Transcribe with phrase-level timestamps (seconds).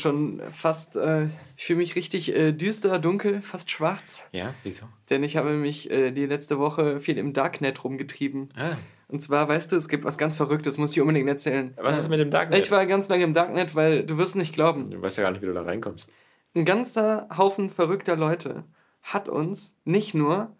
[0.00, 4.22] Schon fast, äh, ich fühle mich richtig äh, düster, dunkel, fast schwarz.
[4.32, 4.86] Ja, wieso?
[5.08, 8.50] Denn ich habe mich äh, die letzte Woche viel im Darknet rumgetrieben.
[8.56, 8.70] Ah.
[9.08, 11.74] Und zwar, weißt du, es gibt was ganz Verrücktes, muss ich unbedingt erzählen.
[11.76, 12.58] Was ist mit dem Darknet?
[12.60, 14.90] Ich war ganz lange im Darknet, weil du wirst nicht glauben.
[14.90, 16.10] Du weißt ja gar nicht, wie du da reinkommst.
[16.54, 18.64] Ein ganzer Haufen verrückter Leute
[19.02, 20.54] hat uns nicht nur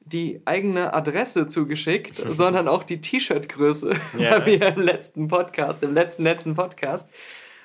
[0.00, 4.32] die eigene Adresse zugeschickt, sondern auch die T-Shirt-Größe, ja.
[4.32, 7.08] weil wir im letzten Podcast, im letzten, letzten Podcast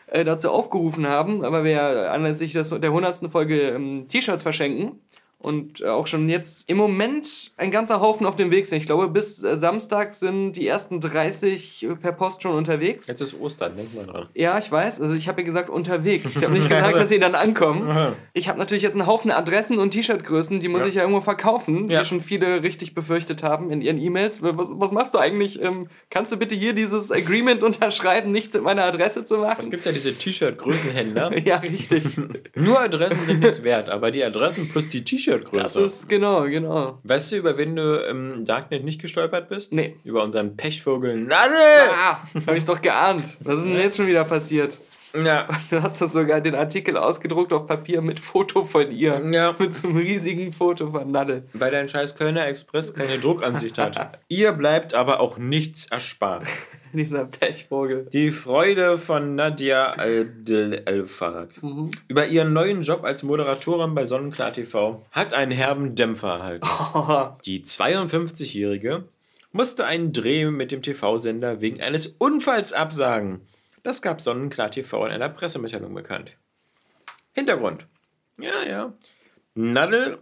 [0.07, 3.29] äh, dazu aufgerufen haben, aber wir anlässlich der 100.
[3.29, 4.99] Folge ähm, T-Shirts verschenken
[5.45, 8.79] und äh, auch schon jetzt im Moment ein ganzer Haufen auf dem Weg sind.
[8.79, 13.05] Ich glaube, bis äh, Samstag sind die ersten 30 per Post schon unterwegs.
[13.05, 14.27] Jetzt ist Ostern, denk mal dran.
[14.33, 14.99] Ja, ich weiß.
[14.99, 16.35] Also ich habe ja gesagt unterwegs.
[16.35, 18.15] Ich habe nicht gesagt, dass sie dann ankommen.
[18.33, 20.87] Ich habe natürlich jetzt einen Haufen Adressen und T-Shirt-Größen, die muss ja.
[20.87, 22.01] ich ja irgendwo verkaufen, ja.
[22.01, 24.41] wie schon viele richtig befürchtet haben in ihren E-Mails.
[24.41, 25.61] Was, was, machst du eigentlich?
[25.61, 29.59] Ähm, kannst du bitte hier dieses Agreement unterschreiben, nichts mit meiner Adresse zu machen?
[29.59, 31.37] Es gibt ja diese T-Shirt-Größenhändler.
[31.45, 32.17] ja, richtig.
[32.55, 35.81] Nur Adressen sind nichts wert, aber die Adressen plus die T-Shirt T-Shirt-Größe.
[35.81, 36.99] Das ist, genau, genau.
[37.03, 39.73] Weißt du, über wen du im Darknet nicht gestolpert bist?
[39.73, 39.97] Nee.
[40.03, 41.57] Über unseren Pechvogel Nadel!
[41.91, 43.37] Ah, hab ich's doch geahnt.
[43.41, 44.79] Was ist denn jetzt schon wieder passiert?
[45.23, 45.47] Ja.
[45.69, 49.21] Du hast doch sogar den Artikel ausgedruckt auf Papier mit Foto von ihr.
[49.31, 49.55] Ja.
[49.57, 51.45] Mit so einem riesigen Foto von Nadel.
[51.53, 54.19] Weil dein scheiß Kölner Express keine Druckansicht hat.
[54.27, 56.45] ihr bleibt aber auch nichts erspart.
[56.93, 58.07] Dieser Pechvogel.
[58.13, 61.91] Die Freude von Nadia Al-Farag mhm.
[62.07, 66.67] über ihren neuen Job als Moderatorin bei Sonnenklar TV hat einen herben Dämpfer erhalten.
[66.93, 67.35] Oh.
[67.45, 69.03] Die 52-Jährige
[69.51, 73.41] musste einen Dreh mit dem TV-Sender wegen eines Unfalls absagen.
[73.85, 76.37] Das gab Sonnenklar TV in einer Pressemitteilung bekannt.
[77.33, 77.85] Hintergrund.
[78.39, 78.93] Ja, ja.
[79.53, 80.17] Nadel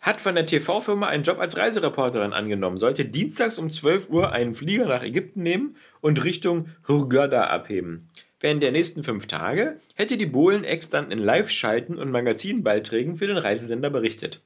[0.00, 4.54] hat von der TV-Firma einen Job als Reisereporterin angenommen, sollte dienstags um 12 Uhr einen
[4.54, 8.08] Flieger nach Ägypten nehmen und Richtung Hurghada abheben.
[8.40, 13.36] Während der nächsten fünf Tage hätte die Bohlen-Ex dann in Live-Schalten und Magazinbeiträgen für den
[13.36, 14.42] Reisesender berichtet.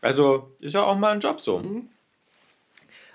[0.00, 1.60] Also ist ja auch mal ein Job so.
[1.60, 1.90] Mhm.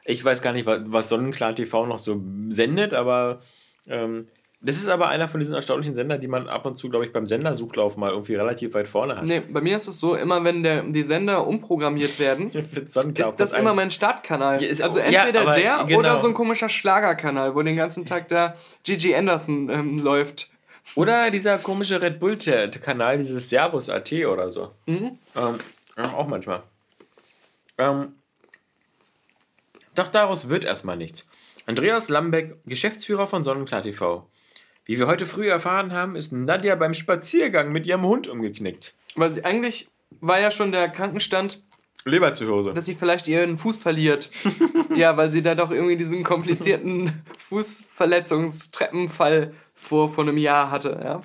[0.05, 3.41] Ich weiß gar nicht, was Sonnenklar TV noch so sendet, aber
[3.89, 4.27] ähm,
[4.61, 7.13] das ist aber einer von diesen erstaunlichen Sendern, die man ab und zu, glaube ich,
[7.13, 9.23] beim Sendersuchlauf mal irgendwie relativ weit vorne hat.
[9.23, 13.53] Nee, bei mir ist es so, immer wenn der, die Sender umprogrammiert werden, ist das
[13.53, 14.61] immer mein Startkanal.
[14.61, 15.99] Ja, also entweder ja, der genau.
[15.99, 20.49] oder so ein komischer Schlagerkanal, wo den ganzen Tag der Gigi Anderson ähm, läuft.
[20.95, 24.72] Oder dieser komische Red Bull-Kanal, dieses Servus.at oder so.
[24.88, 25.17] Mhm.
[25.38, 26.63] Ähm, auch manchmal.
[27.78, 28.13] Ähm,
[29.95, 31.29] doch daraus wird erstmal nichts.
[31.69, 34.28] Andreas Lambeck, Geschäftsführer von Sonnenklar TV.
[34.85, 38.96] Wie wir heute früh erfahren haben, ist Nadja beim Spaziergang mit ihrem Hund umgeknickt.
[39.16, 39.88] Weil sie eigentlich
[40.19, 41.62] war ja schon der Krankenstand,
[42.06, 42.74] Leberzirrhose.
[42.74, 44.31] Dass sie vielleicht ihren Fuß verliert.
[44.96, 51.00] ja, weil sie da doch irgendwie diesen komplizierten Fußverletzungstreppenfall vor, vor einem Jahr hatte.
[51.03, 51.22] Ja.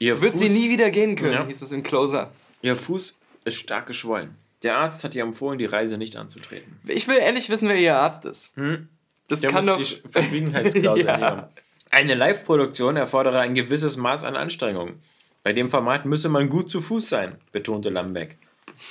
[0.00, 1.46] Ihr Wird Fuß, sie nie wieder gehen können, ja.
[1.46, 2.32] hieß es in Closer.
[2.60, 4.34] Ihr Fuß ist stark geschwollen.
[4.64, 6.80] Der Arzt hat ihr empfohlen, die Reise nicht anzutreten.
[6.88, 8.50] Ich will ehrlich wissen, wer ihr Arzt ist.
[8.56, 8.88] Hm?
[9.28, 9.78] Das Der kann doch.
[9.78, 11.50] Die Verschwiegenheitsklausel ja.
[11.90, 15.00] Eine Live-Produktion erfordere ein gewisses Maß an Anstrengung.
[15.42, 18.38] Bei dem Format müsse man gut zu Fuß sein, betonte Lambeck.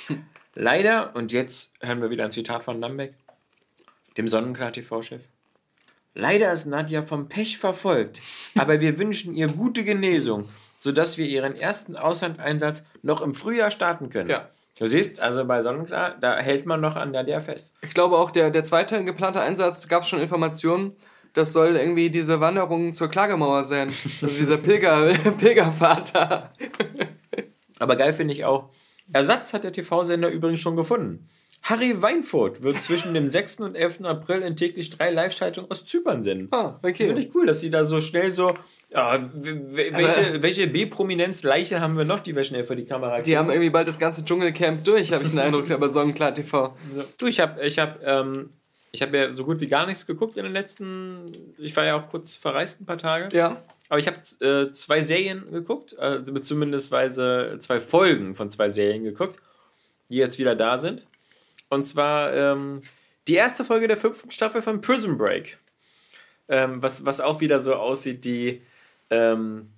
[0.54, 3.14] Leider, und jetzt hören wir wieder ein Zitat von Lambeck,
[4.16, 5.28] dem Sonnenklar-TV-Chef.
[6.14, 8.22] Leider ist Nadja vom Pech verfolgt,
[8.54, 10.48] aber wir wünschen ihr gute Genesung,
[10.78, 14.30] sodass wir ihren ersten Auslandeinsatz noch im Frühjahr starten können.
[14.30, 14.48] Ja.
[14.78, 17.74] Du siehst, also bei Sonnenklar, da hält man noch an Nadja fest.
[17.82, 20.92] Ich glaube auch, der, der zweite geplante Einsatz gab es schon Informationen,
[21.32, 23.88] das soll irgendwie diese Wanderung zur Klagemauer sein.
[24.22, 26.52] Also dieser Pilger, Pilgervater.
[27.78, 28.70] Aber geil finde ich auch.
[29.12, 31.28] Ersatz hat der TV-Sender übrigens schon gefunden.
[31.62, 33.60] Harry Weinfurt wird zwischen dem 6.
[33.60, 34.02] und 11.
[34.04, 36.48] April in täglich drei Live-Schaltungen aus Zypern senden.
[36.52, 37.06] Ah, okay.
[37.06, 38.56] Finde ich cool, dass sie da so schnell so.
[38.96, 43.24] Ja, welche, welche B-Prominenz-Leiche haben wir noch, die wir schnell vor die Kamera kriegen?
[43.24, 46.74] Die haben irgendwie bald das ganze Dschungelcamp durch, habe ich den Eindruck, aber Sonnenklar TV.
[47.20, 48.48] Du, ich habe ich hab, ähm,
[48.92, 51.30] ich habe ja so gut wie gar nichts geguckt in den letzten.
[51.58, 53.36] Ich war ja auch kurz verreist ein paar Tage.
[53.36, 53.62] Ja.
[53.90, 59.38] Aber ich habe äh, zwei Serien geguckt, also zumindest zwei Folgen von zwei Serien geguckt,
[60.08, 61.06] die jetzt wieder da sind.
[61.68, 62.80] Und zwar ähm,
[63.28, 65.58] die erste Folge der fünften Staffel von Prison Break.
[66.48, 68.62] Ähm, was, was auch wieder so aussieht, die.
[69.10, 69.75] Ähm,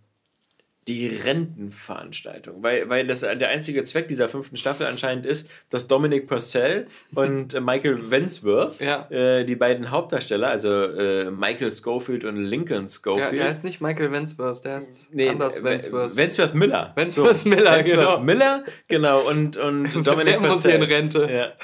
[0.89, 2.63] die Rentenveranstaltung.
[2.63, 7.53] Weil, weil das der einzige Zweck dieser fünften Staffel anscheinend ist, dass Dominic Purcell und
[7.53, 9.07] äh, Michael Wentworth, ja.
[9.11, 13.33] äh, die beiden Hauptdarsteller, also äh, Michael Schofield und Lincoln Schofield.
[13.33, 16.17] Ja, der heißt nicht Michael Wentworth, der heißt nee, anders Wentworth.
[16.17, 16.93] Wentworth Miller.
[16.95, 18.21] Wentworth so, Miller, Wentworth genau.
[18.21, 19.21] Miller, genau.
[19.29, 20.77] Und, und Dominic Purcell.
[20.77, 21.55] in Rente.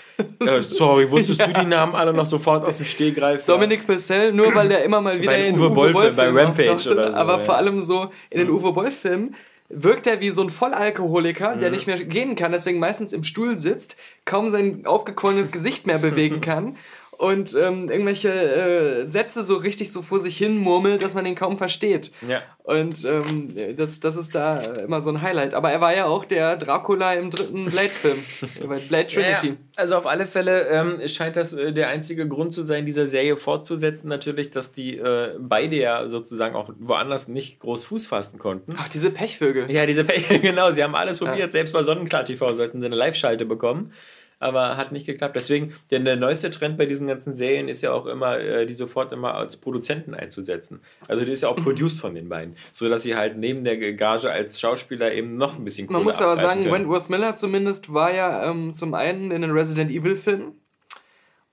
[0.41, 0.61] Ja.
[0.61, 3.47] sorry, wusstest du die Namen alle noch sofort aus dem Stehgreif?
[3.47, 6.91] Dominic Purcell, nur weil der immer mal wieder bei in Uwe Boll, Boll bei Rampage
[6.91, 7.17] oder so.
[7.17, 9.35] Aber vor allem so in den Uwe Boll Film
[9.71, 11.75] wirkt er wie so ein Vollalkoholiker, der mhm.
[11.75, 16.41] nicht mehr gehen kann, deswegen meistens im Stuhl sitzt, kaum sein aufgequollenes Gesicht mehr bewegen
[16.41, 16.77] kann
[17.19, 21.35] und ähm, irgendwelche äh, Sätze so richtig so vor sich hin murmelt, dass man ihn
[21.35, 22.13] kaum versteht.
[22.27, 22.43] Ja.
[22.63, 25.55] Und ähm, das, das ist da immer so ein Highlight.
[25.55, 28.19] Aber er war ja auch der Dracula im dritten Blade-Film,
[28.89, 29.49] Blade Trinity.
[29.49, 33.07] Ja, also auf alle Fälle ähm, scheint das äh, der einzige Grund zu sein, diese
[33.07, 38.39] Serie fortzusetzen, natürlich, dass die äh, beide ja sozusagen auch woanders nicht groß Fuß fassen
[38.39, 38.75] konnten.
[38.79, 39.71] Ach, diese Pechvögel.
[39.71, 40.71] Ja, diese Pechvögel, genau.
[40.71, 41.39] Sie haben alles probiert.
[41.39, 41.51] Ja.
[41.51, 43.93] Selbst bei Sonnenklar TV sollten sie eine Live-Schalte bekommen
[44.39, 45.37] aber hat nicht geklappt.
[45.37, 48.75] Deswegen, denn der neueste Trend bei diesen ganzen Serien ist ja auch immer, äh, die
[48.75, 50.81] sofort immer als Produzenten einzusetzen.
[51.09, 53.77] Also die ist ja auch produced von den beiden, so dass sie halt neben der
[53.95, 56.75] Gage als Schauspieler eben noch ein bisschen Man muss aber sagen, können.
[56.75, 60.61] Wentworth Miller zumindest war ja ähm, zum einen in den Resident Evil Filmen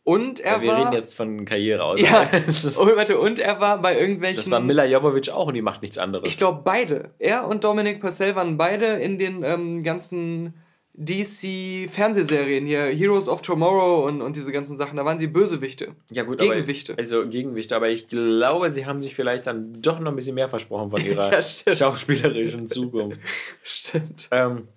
[0.04, 0.80] und er ja, wir war.
[0.80, 2.02] reden jetzt von Karriere aus.
[2.02, 2.28] Ja.
[2.78, 4.38] oh, warte, und er war bei irgendwelchen.
[4.38, 6.28] Das war Mila Jovovich auch und die macht nichts anderes.
[6.28, 7.12] Ich glaube, beide.
[7.20, 10.56] Er und Dominic Purcell waren beide in den ähm, ganzen
[10.98, 15.96] DC-Fernsehserien hier, Heroes of Tomorrow und, und diese ganzen Sachen, da waren sie Bösewichte.
[16.12, 16.94] Ja, gut, Gegenwichte.
[16.94, 20.36] Aber, also Gegenwichte, aber ich glaube, sie haben sich vielleicht dann doch noch ein bisschen
[20.36, 23.20] mehr versprochen von ihrer ja, schauspielerischen Zukunft.
[23.64, 24.28] stimmt.
[24.32, 24.68] Ähm,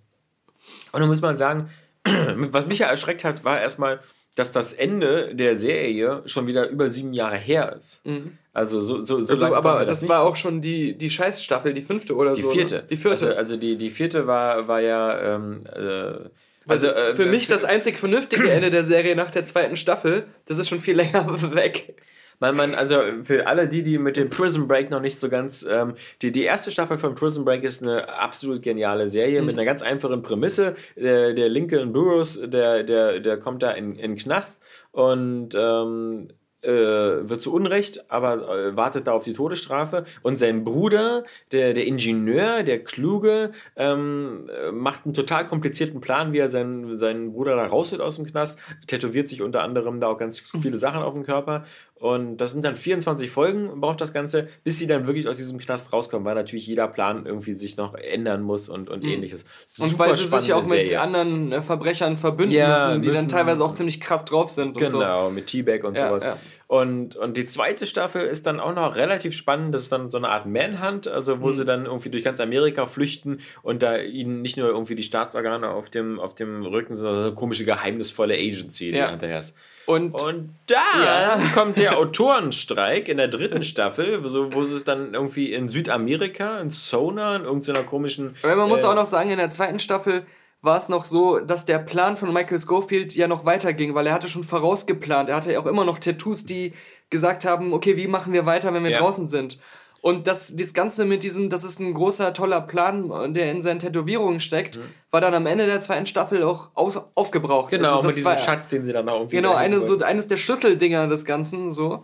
[0.93, 1.69] und dann muss man sagen,
[2.05, 4.01] was mich ja erschreckt hat, war erstmal,
[4.35, 8.05] dass das Ende der Serie schon wieder über sieben Jahre her ist.
[8.05, 8.37] Mhm.
[8.53, 11.83] Also so, so, so also, aber das, das war auch schon die, die Scheißstaffel, die
[11.83, 12.51] fünfte oder die so.
[12.51, 12.77] Die vierte.
[12.77, 12.85] Ne?
[12.91, 13.27] Die vierte.
[13.27, 15.37] Also, also, die, die vierte war, war ja.
[15.37, 16.29] Ähm, äh,
[16.67, 20.59] also, äh, für mich das einzig vernünftige Ende der Serie nach der zweiten Staffel, das
[20.59, 21.95] ist schon viel länger weg.
[22.41, 25.65] Man, man, also für alle die, die mit dem Prison Break noch nicht so ganz.
[25.69, 29.47] Ähm, die, die erste Staffel von Prison Break ist eine absolut geniale Serie mhm.
[29.47, 30.75] mit einer ganz einfachen Prämisse.
[30.97, 34.61] Der, der Lincoln Burroughs, der, der, der kommt da in, in den Knast
[34.93, 36.29] und ähm,
[36.65, 40.05] äh, wird zu Unrecht, aber äh, wartet da auf die Todesstrafe.
[40.23, 46.33] Und sein Bruder, der, der Ingenieur, der Kluge, ähm, äh, macht einen total komplizierten Plan,
[46.33, 50.01] wie er seinen, seinen Bruder da raus wird aus dem Knast, tätowiert sich unter anderem
[50.01, 51.65] da auch ganz viele Sachen auf dem Körper
[52.05, 55.57] und das sind dann 24 Folgen, braucht das Ganze, bis sie dann wirklich aus diesem
[55.57, 59.09] Knast rauskommen, weil natürlich jeder Plan irgendwie sich noch ändern muss und, und mhm.
[59.09, 59.47] ähnliches.
[59.79, 60.83] Und Super weil sie sich auch Serie.
[60.83, 64.51] mit anderen äh, Verbrechern verbünden ja, müssen, die müssen, dann teilweise auch ziemlich krass drauf
[64.51, 64.77] sind.
[64.77, 65.31] genau, so.
[65.31, 66.25] mit T-Bag und ja, sowas.
[66.25, 66.37] Ja.
[66.75, 69.73] Und, und die zweite Staffel ist dann auch noch relativ spannend.
[69.73, 71.53] Das ist dann so eine Art Manhunt, also wo mhm.
[71.53, 75.69] sie dann irgendwie durch ganz Amerika flüchten und da ihnen nicht nur irgendwie die Staatsorgane
[75.69, 79.55] auf dem, auf dem Rücken, sondern so eine komische, geheimnisvolle Agency, die hinterher ist.
[79.87, 81.41] Und, und da ja.
[81.55, 86.71] kommt der Autorenstreik in der dritten Staffel, so, wo es dann irgendwie in Südamerika, in
[86.71, 88.35] Sona, in irgendeiner komischen.
[88.43, 90.25] Aber man äh, muss auch noch sagen, in der zweiten Staffel
[90.65, 94.15] war es noch so, dass der Plan von Michael Schofield ja noch weiterging, weil er
[94.15, 95.29] hatte schon vorausgeplant.
[95.29, 96.73] Er hatte ja auch immer noch Tattoos, die
[97.11, 98.99] gesagt haben, okay, wie machen wir weiter, wenn wir ja.
[98.99, 99.59] draußen sind.
[100.01, 103.79] Und das, das Ganze mit diesem, das ist ein großer, toller Plan, der in seinen
[103.79, 104.83] Tätowierungen steckt, mhm.
[105.11, 107.71] war dann am Ende der zweiten Staffel auch aus, aufgebraucht.
[107.71, 109.37] Genau, also mit diesem war, Schatz, den sie dann auch irgendwie.
[109.37, 112.03] Genau, eine, so, eines der Schlüsseldinger des Ganzen, so.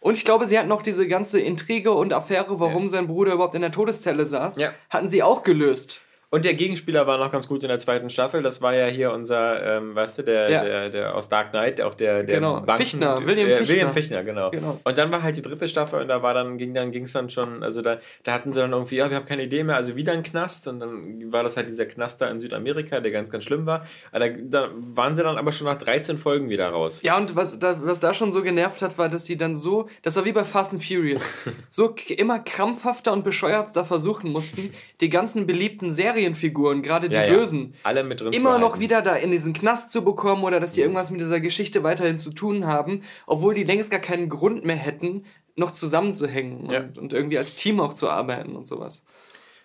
[0.00, 2.88] Und ich glaube, sie hatten noch diese ganze Intrige und Affäre, warum ja.
[2.88, 4.72] sein Bruder überhaupt in der Todeszelle saß, ja.
[4.90, 6.00] hatten sie auch gelöst.
[6.28, 8.42] Und der Gegenspieler war noch ganz gut in der zweiten Staffel.
[8.42, 10.64] Das war ja hier unser, ähm, weißt du, der, ja.
[10.64, 12.54] der, der aus Dark Knight, auch der, der genau.
[12.54, 13.68] Banken, Fichtner, William Fichtner.
[13.68, 14.50] William Fichtner, genau.
[14.50, 14.80] genau.
[14.82, 17.30] Und dann war halt die dritte Staffel und da war dann, ging dann, ging's dann
[17.30, 19.94] schon, also da, da hatten sie dann irgendwie, ja, wir haben keine Idee mehr, also
[19.94, 20.66] wieder ein Knast.
[20.66, 23.86] Und dann war das halt dieser Knast da in Südamerika, der ganz, ganz schlimm war.
[24.10, 27.02] Aber da, da waren sie dann aber schon nach 13 Folgen wieder raus.
[27.02, 29.88] Ja, und was da, was da schon so genervt hat, war, dass sie dann so,
[30.02, 31.24] das war wie bei Fast and Furious,
[31.70, 37.74] so immer krampfhafter und bescheuerter versuchen mussten, die ganzen beliebten Serienfiguren, gerade die ja, Bösen,
[37.82, 40.80] alle mit drin immer noch wieder da in diesen Knast zu bekommen oder dass die
[40.80, 40.84] mhm.
[40.84, 44.76] irgendwas mit dieser Geschichte weiterhin zu tun haben, obwohl die längst gar keinen Grund mehr
[44.76, 46.80] hätten, noch zusammenzuhängen ja.
[46.80, 49.04] und, und irgendwie als Team auch zu arbeiten und sowas.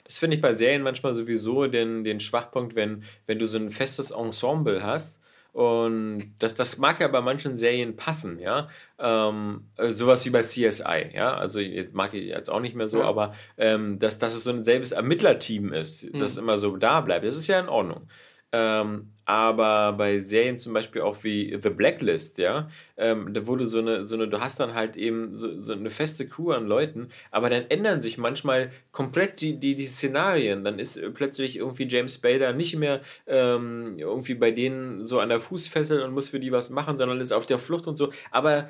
[0.04, 3.70] Das finde ich bei Serien manchmal sowieso den, den Schwachpunkt, wenn, wenn du so ein
[3.70, 5.21] festes Ensemble hast
[5.52, 8.68] und das, das mag ja bei manchen Serien passen, ja.
[8.98, 11.36] Ähm, sowas wie bei CSI, ja.
[11.36, 13.06] Also jetzt mag ich jetzt auch nicht mehr so, ja.
[13.06, 16.20] aber ähm, dass, dass es so ein selbes Ermittlerteam ist, mhm.
[16.20, 18.08] das immer so da bleibt, das ist ja in Ordnung.
[18.54, 22.68] Ähm, aber bei Serien zum Beispiel auch wie The Blacklist, ja,
[22.98, 25.90] ähm, da wurde so eine, so eine, du hast dann halt eben so, so eine
[25.90, 30.66] feste Crew an Leuten, aber dann ändern sich manchmal komplett die, die, die Szenarien.
[30.66, 35.40] Dann ist plötzlich irgendwie James Spader nicht mehr ähm, irgendwie bei denen so an der
[35.40, 38.12] Fußfessel und muss für die was machen, sondern ist auf der Flucht und so.
[38.32, 38.68] Aber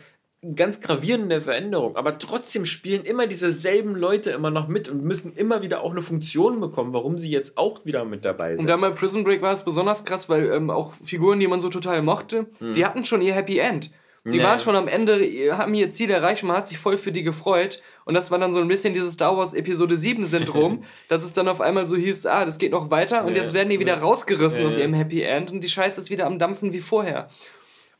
[0.56, 5.62] ganz gravierende Veränderung, aber trotzdem spielen immer dieselben Leute immer noch mit und müssen immer
[5.62, 8.62] wieder auch eine Funktion bekommen, warum sie jetzt auch wieder mit dabei sind.
[8.62, 11.60] Und dann bei Prison Break war es besonders krass, weil ähm, auch Figuren, die man
[11.60, 12.74] so total mochte, hm.
[12.74, 13.92] die hatten schon ihr Happy End.
[14.24, 14.44] Die nee.
[14.44, 15.20] waren schon am Ende,
[15.58, 17.82] haben ihr Ziel erreicht, man hat sich voll für die gefreut.
[18.06, 21.34] Und das war dann so ein bisschen dieses Star Wars Episode 7 Syndrom, dass es
[21.34, 23.42] dann auf einmal so hieß, ah, das geht noch weiter und ja.
[23.42, 24.68] jetzt werden die wieder rausgerissen ja.
[24.68, 27.30] aus ihrem Happy End und die Scheiße ist wieder am Dampfen wie vorher.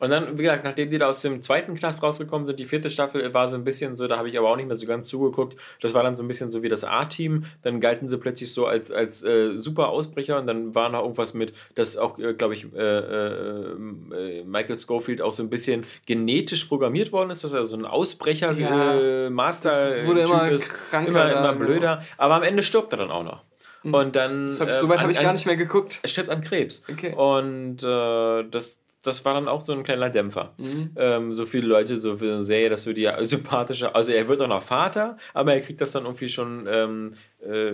[0.02, 2.90] Und dann, wie gesagt, nachdem die da aus dem zweiten Class rausgekommen sind, die vierte
[2.90, 5.08] Staffel war so ein bisschen so, da habe ich aber auch nicht mehr so ganz
[5.08, 5.56] zugeguckt.
[5.80, 7.46] Das war dann so ein bisschen so wie das A-Team.
[7.62, 11.36] Dann galten sie plötzlich so als, als äh, super Ausbrecher und dann war noch irgendwas
[11.36, 16.66] mit, dass auch, äh, glaube ich, äh, äh, Michael Schofield auch so ein bisschen genetisch
[16.66, 21.54] programmiert worden ist, dass er so ein Ausbrecher-Master ja, wurde immer ist, kranker, immer, immer
[21.54, 21.98] blöder.
[21.98, 22.08] Genau.
[22.18, 23.44] Aber am Ende stirbt er dann auch noch.
[23.84, 23.94] Hm.
[23.94, 24.50] Und dann.
[24.60, 26.00] Hab ich, soweit habe ich gar nicht mehr geguckt.
[26.02, 26.86] Er stirbt an Krebs.
[26.90, 27.14] Okay.
[27.14, 30.54] Und äh, das, das war dann auch so ein kleiner Dämpfer.
[30.58, 30.92] Mhm.
[30.96, 33.96] Ähm, so viele Leute, so für eine Serie, das wird ja sympathischer.
[33.96, 37.74] Also er wird auch noch Vater, aber er kriegt das dann irgendwie schon ähm, äh,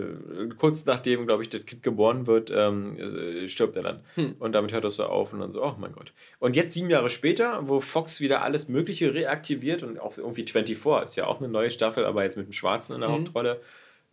[0.58, 4.00] kurz nachdem, glaube ich, das Kind geboren wird, ähm, äh, stirbt er dann.
[4.16, 4.36] Mhm.
[4.40, 6.14] Und damit hört das so auf und dann so, oh mein Gott.
[6.40, 11.04] Und jetzt sieben Jahre später, wo Fox wieder alles Mögliche reaktiviert und auch irgendwie 24
[11.04, 13.14] ist ja auch eine neue Staffel, aber jetzt mit dem Schwarzen in der mhm.
[13.14, 13.60] Hauptrolle,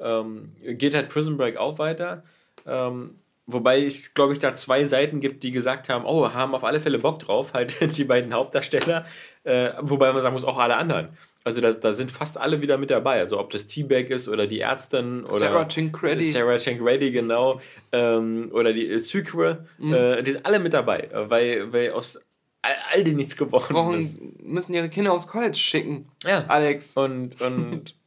[0.00, 2.24] ähm, geht halt Prison Break auch weiter.
[2.66, 6.64] Ähm, Wobei es, glaube ich, da zwei Seiten gibt, die gesagt haben, oh, haben auf
[6.64, 9.04] alle Fälle Bock drauf, halt die beiden Hauptdarsteller.
[9.42, 11.10] Äh, wobei man sagen muss, auch alle anderen.
[11.44, 13.20] Also da, da sind fast alle wieder mit dabei.
[13.20, 16.30] Also ob das T-Bag ist oder die Ärztin oder Sarah Tancredi.
[16.30, 17.60] Sarah Tancredi, genau.
[17.92, 19.66] Ähm, oder die äh, Sucre.
[19.76, 19.92] Mhm.
[19.92, 22.18] Äh, die sind alle mit dabei, weil, weil aus
[22.62, 24.18] all, all denen nichts geworden Brauchen, ist.
[24.42, 26.08] müssen ihre Kinder aufs College schicken.
[26.24, 26.46] Ja.
[26.48, 26.96] Alex.
[26.96, 27.94] Und, und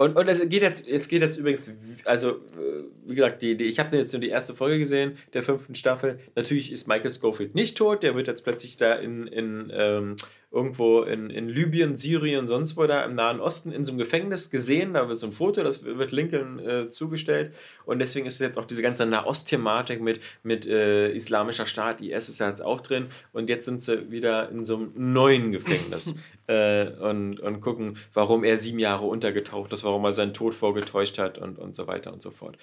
[0.00, 1.70] Und, und es geht jetzt, jetzt geht jetzt übrigens,
[2.06, 5.42] also äh, wie gesagt, die, die, ich habe jetzt nur die erste Folge gesehen der
[5.42, 6.18] fünften Staffel.
[6.34, 10.16] Natürlich ist Michael Schofield nicht tot, der wird jetzt plötzlich da in, in ähm,
[10.52, 14.50] irgendwo in, in Libyen, Syrien, sonst wo da im Nahen Osten in so einem Gefängnis
[14.50, 14.94] gesehen.
[14.94, 17.54] Da wird so ein Foto, das wird Lincoln äh, zugestellt.
[17.84, 22.40] Und deswegen ist jetzt auch diese ganze Nahost-Thematik mit, mit äh, Islamischer Staat, IS ist
[22.40, 23.06] ja jetzt auch drin.
[23.32, 26.16] Und jetzt sind sie wieder in so einem neuen Gefängnis
[26.48, 31.18] äh, und, und gucken, warum er sieben Jahre untergetaucht ist, warum er seinen Tod vorgetäuscht
[31.18, 32.58] hat und, und so weiter und so fort.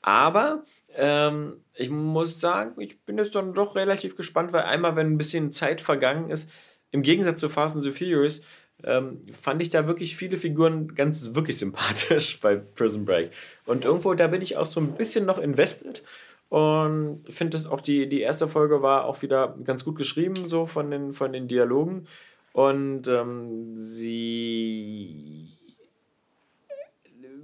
[0.00, 0.64] Aber
[0.94, 5.18] ähm, ich muss sagen, ich bin jetzt dann doch relativ gespannt, weil einmal, wenn ein
[5.18, 6.50] bisschen Zeit vergangen ist,
[6.90, 8.42] im Gegensatz zu Fast and the Furious
[8.84, 13.30] ähm, fand ich da wirklich viele Figuren ganz wirklich sympathisch bei Prison Break.
[13.64, 16.02] Und irgendwo, da bin ich auch so ein bisschen noch invested.
[16.48, 20.66] Und finde es auch, die, die erste Folge war auch wieder ganz gut geschrieben, so
[20.66, 22.06] von den, von den Dialogen.
[22.52, 25.55] Und ähm, sie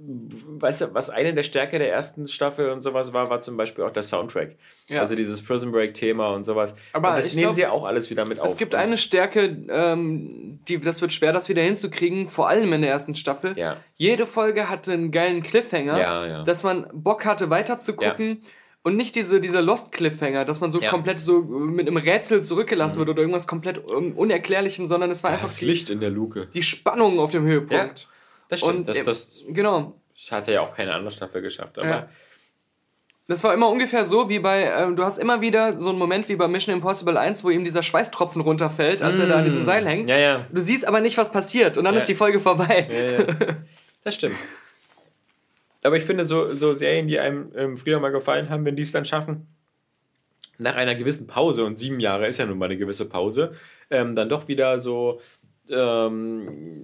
[0.05, 3.83] weißt du, was eine der Stärke der ersten Staffel und sowas war, war zum Beispiel
[3.83, 4.55] auch der Soundtrack.
[4.89, 4.99] Ja.
[4.99, 6.75] Also dieses Prison Break-Thema und sowas.
[6.91, 8.47] Aber und das nehmen glaub, sie auch alles wieder mit auf.
[8.47, 12.81] Es gibt eine Stärke, ähm, die, das wird schwer, das wieder hinzukriegen, vor allem in
[12.81, 13.57] der ersten Staffel.
[13.57, 13.77] Ja.
[13.95, 18.39] Jede Folge hatte einen geilen Cliffhanger, ja, dass man Bock hatte, weiter zu gucken.
[18.85, 20.89] Und nicht diese, dieser Lost-Cliffhanger, dass man so ja.
[20.89, 22.99] komplett so mit einem Rätsel zurückgelassen mhm.
[22.99, 25.47] wird oder irgendwas komplett Unerklärlichem, sondern es war das einfach.
[25.47, 26.47] Das Licht in der Luke.
[26.53, 27.99] Die Spannung auf dem Höhepunkt.
[28.01, 28.12] Ja.
[28.49, 28.79] Das stimmt.
[28.79, 29.99] Und, das, das, genau.
[30.31, 31.89] Hat ja auch keine andere Staffel geschafft, aber.
[31.89, 32.09] Ja.
[33.27, 36.27] Das war immer ungefähr so wie bei, äh, du hast immer wieder so einen Moment
[36.27, 39.21] wie bei Mission Impossible 1, wo ihm dieser Schweißtropfen runterfällt, als mm.
[39.21, 39.63] er da an diesem mm.
[39.63, 40.09] Seil hängt.
[40.09, 40.47] Ja, ja.
[40.51, 42.01] Du siehst aber nicht, was passiert und dann ja.
[42.01, 42.87] ist die Folge vorbei.
[44.03, 44.35] Das stimmt.
[45.83, 48.81] Aber ich finde, so, so Serien, die einem ähm, früher mal gefallen haben, wenn die
[48.81, 49.47] es dann schaffen,
[50.57, 53.53] nach einer gewissen Pause, und sieben Jahre ist ja nun mal eine gewisse Pause,
[53.89, 55.19] ähm, dann doch wieder so
[55.69, 56.83] ähm,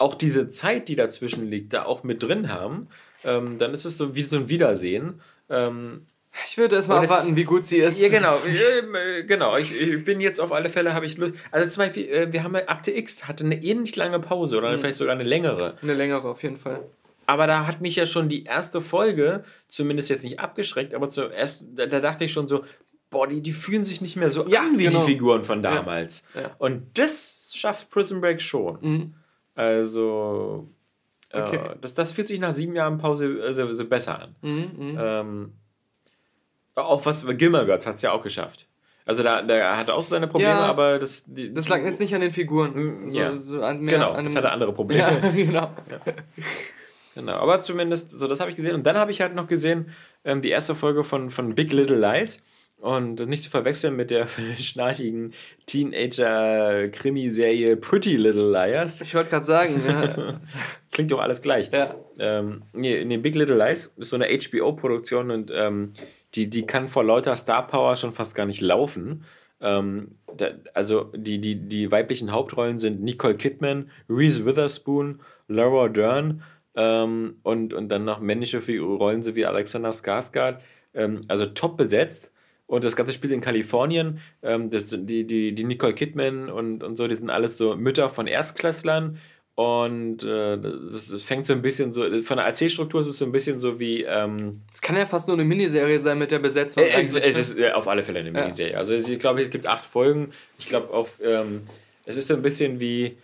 [0.00, 2.88] auch diese Zeit, die dazwischen liegt, da auch mit drin haben,
[3.24, 5.20] ähm, dann ist es so wie so ein Wiedersehen.
[5.50, 6.06] Ähm,
[6.46, 8.00] ich würde erst mal abwarten, wie gut sie ist.
[8.00, 8.38] Ja, genau.
[8.46, 9.56] Äh, genau.
[9.56, 11.34] Ich, ich, bin jetzt auf alle Fälle, habe ich Lust.
[11.50, 14.80] Also zum Beispiel, äh, wir haben Akte X, hatte eine ähnlich lange Pause oder mhm.
[14.80, 15.76] vielleicht sogar eine längere.
[15.82, 16.80] Eine längere, auf jeden Fall.
[17.26, 21.64] Aber da hat mich ja schon die erste Folge, zumindest jetzt nicht abgeschreckt, aber zuerst,
[21.74, 22.64] da, da dachte ich schon so,
[23.10, 25.00] boah, die, die fühlen sich nicht mehr so ja, an wie genau.
[25.00, 26.24] die Figuren von damals.
[26.34, 26.42] Ja.
[26.42, 26.56] Ja.
[26.58, 28.78] Und das schafft Prison Break schon.
[28.80, 29.14] Mhm.
[29.54, 30.68] Also,
[31.30, 31.56] äh, okay.
[31.56, 34.36] äh, das, das fühlt sich nach sieben Jahren Pause äh, so, besser an.
[34.42, 34.98] Mhm, mhm.
[34.98, 35.52] ähm,
[36.74, 38.66] auch was Gilmore Girls hat es ja auch geschafft.
[39.04, 41.24] Also da, da hat er auch seine Probleme, ja, aber das...
[41.26, 43.02] Die, das lag jetzt nicht an den Figuren.
[43.02, 43.34] Mm, so, ja.
[43.34, 45.02] so an mehr, genau, an das hatte andere Probleme.
[45.02, 45.70] Ja, genau.
[45.90, 46.12] Ja.
[47.14, 48.74] Genau, aber zumindest, so das habe ich gesehen.
[48.74, 49.90] Und dann habe ich halt noch gesehen,
[50.24, 52.42] ähm, die erste Folge von, von Big Little Lies.
[52.80, 54.26] Und nicht zu verwechseln mit der
[54.58, 55.34] schnarchigen
[55.66, 59.02] Teenager-Krimiserie Pretty Little Liars.
[59.02, 60.40] Ich wollte gerade sagen, ja.
[60.90, 61.70] Klingt doch alles gleich.
[61.72, 61.94] Ja.
[62.18, 65.92] Ähm, nee, nee, Big Little Lies ist so eine HBO-Produktion und ähm,
[66.34, 69.24] die, die kann vor lauter Star Power schon fast gar nicht laufen.
[69.60, 76.42] Ähm, da, also die, die, die weiblichen Hauptrollen sind Nicole Kidman, Reese Witherspoon, Laura Dern
[76.74, 80.58] ähm, und, und dann noch männliche Rollen sowie Alexander Skarsgård.
[80.94, 82.30] Ähm, also top besetzt.
[82.70, 84.20] Und das Ganze spielt in Kalifornien.
[84.44, 88.08] Ähm, das, die, die, die Nicole Kidman und, und so, die sind alles so Mütter
[88.08, 89.18] von Erstklässlern.
[89.56, 93.24] Und äh, das, das, fängt so ein bisschen so, von der Erzählstruktur ist es so
[93.24, 94.04] ein bisschen so wie.
[94.04, 96.84] Ähm, es kann ja fast nur eine Miniserie sein mit der Besetzung.
[96.84, 98.74] Äh, es, es ist äh, auf alle Fälle eine Miniserie.
[98.74, 98.78] Ja.
[98.78, 100.30] Also ich glaube, es gibt acht Folgen.
[100.60, 101.62] Ich glaube, auf ähm,
[102.04, 103.16] es ist so ein bisschen wie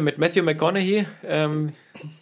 [0.00, 1.72] mit Matthew McConaughey, ähm,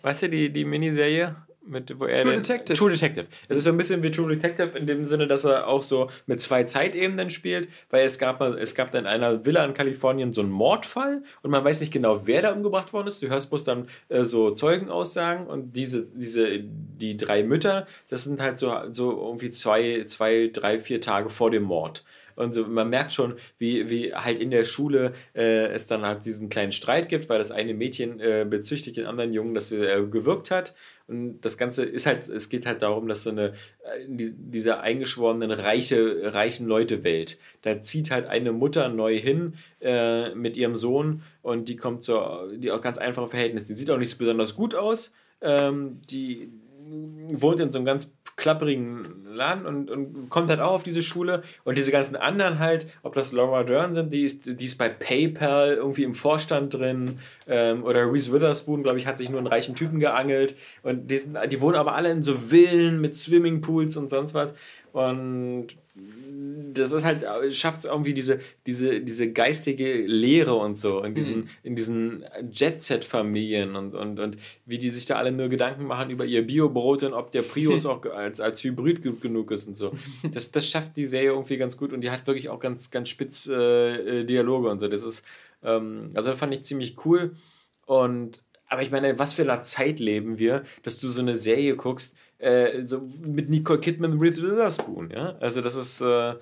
[0.02, 1.34] weißt du, die, die Miniserie?
[1.66, 2.78] Mit, wo er True den, Detective.
[2.78, 3.26] True Detective.
[3.48, 6.08] Es ist so ein bisschen wie True Detective in dem Sinne, dass er auch so
[6.26, 10.32] mit zwei Zeitebenen spielt, weil es gab, es gab dann in einer Villa in Kalifornien
[10.32, 13.22] so einen Mordfall und man weiß nicht genau, wer da umgebracht worden ist.
[13.22, 18.40] Du hörst bloß dann äh, so Zeugenaussagen und diese, diese, die drei Mütter, das sind
[18.40, 22.04] halt so, so irgendwie zwei, zwei, drei, vier Tage vor dem Mord.
[22.36, 26.24] Und so, man merkt schon, wie, wie halt in der Schule äh, es dann halt
[26.24, 29.98] diesen kleinen Streit gibt, weil das eine Mädchen äh, bezüchtigt den anderen Jungen, dass er
[29.98, 30.74] äh, gewirkt hat.
[31.08, 34.80] Und das Ganze ist halt, es geht halt darum, dass so eine, äh, die, diese
[34.80, 41.22] eingeschworenen reiche, reichen Leute-Welt, da zieht halt eine Mutter neu hin äh, mit ihrem Sohn
[41.42, 42.18] und die kommt zu,
[42.56, 43.68] die auch ganz einfache Verhältnisse.
[43.68, 45.14] Die sieht auch nicht so besonders gut aus.
[45.42, 46.50] Ähm, die
[47.32, 51.42] wohnt in so einem ganz klapperigen Laden und, und kommt halt auch auf diese Schule.
[51.64, 54.88] Und diese ganzen anderen halt, ob das Laura Dern sind, die ist, die ist bei
[54.88, 57.18] PayPal irgendwie im Vorstand drin.
[57.48, 60.54] Ähm, oder Reese Witherspoon, glaube ich, hat sich nur einen reichen Typen geangelt.
[60.82, 64.54] Und die, sind, die wohnen aber alle in so Villen mit Swimmingpools und sonst was.
[64.92, 65.68] Und
[66.78, 67.24] das ist halt,
[67.54, 71.48] schafft es irgendwie diese, diese, diese geistige Lehre und so in diesen, mhm.
[71.62, 74.36] in diesen Jet-Set-Familien und, und, und
[74.66, 77.86] wie die sich da alle nur Gedanken machen über ihr Biobrot und ob der Prius
[77.86, 79.92] auch als, als Hybrid genug ist und so.
[80.32, 83.08] Das, das schafft die Serie irgendwie ganz gut und die hat wirklich auch ganz, ganz
[83.08, 84.88] spitz äh, äh Dialoge und so.
[84.88, 85.24] Das ist,
[85.62, 87.36] ähm, also das fand ich ziemlich cool
[87.86, 91.76] und aber ich meine, was für eine Zeit leben wir, dass du so eine Serie
[91.76, 95.36] guckst, äh, so mit Nicole Kidman und Reese Witherspoon, ja?
[95.40, 96.34] Also das ist, äh,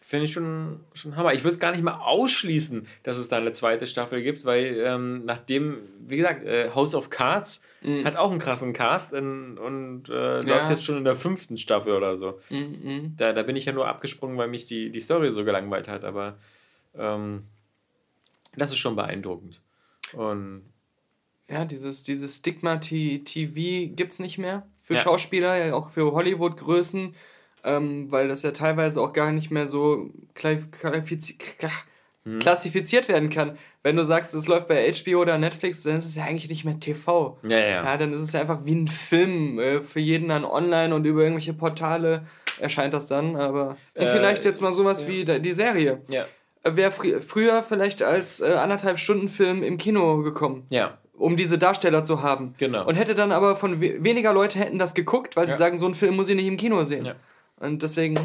[0.00, 1.32] finde ich schon, schon Hammer.
[1.34, 4.80] Ich würde es gar nicht mal ausschließen, dass es da eine zweite Staffel gibt, weil
[4.84, 8.04] ähm, nachdem, wie gesagt, äh, House of Cards mhm.
[8.04, 10.40] hat auch einen krassen Cast in, und äh, ja.
[10.40, 12.38] läuft jetzt schon in der fünften Staffel oder so.
[12.50, 13.14] Mhm.
[13.16, 16.04] Da, da bin ich ja nur abgesprungen, weil mich die, die Story so gelangweilt hat,
[16.04, 16.38] aber
[16.96, 17.44] ähm,
[18.56, 19.60] das ist schon beeindruckend.
[20.14, 20.62] Und
[21.48, 25.00] ja, dieses, dieses Stigma-TV gibt es nicht mehr für ja.
[25.00, 27.14] Schauspieler, ja auch für Hollywood-Größen,
[27.64, 30.10] ähm, weil das ja teilweise auch gar nicht mehr so
[32.24, 32.38] hm.
[32.40, 33.56] klassifiziert werden kann.
[33.84, 36.64] Wenn du sagst, es läuft bei HBO oder Netflix, dann ist es ja eigentlich nicht
[36.64, 37.38] mehr TV.
[37.44, 37.84] Ja, ja.
[37.84, 39.58] ja dann ist es ja einfach wie ein Film.
[39.58, 42.26] Äh, für jeden dann online und über irgendwelche Portale
[42.58, 43.36] erscheint das dann.
[43.36, 45.08] Aber und äh, vielleicht jetzt mal sowas ja.
[45.08, 46.02] wie die Serie.
[46.08, 46.26] Ja.
[46.64, 50.64] Wäre fr früher vielleicht als äh, anderthalb Stunden Film im Kino gekommen.
[50.68, 52.54] Ja um diese Darsteller zu haben.
[52.58, 52.86] Genau.
[52.86, 55.52] Und hätte dann aber von we weniger Leute hätten das geguckt, weil ja.
[55.52, 57.04] sie sagen, so einen Film muss ich nicht im Kino sehen.
[57.04, 57.14] Ja.
[57.56, 58.18] Und deswegen.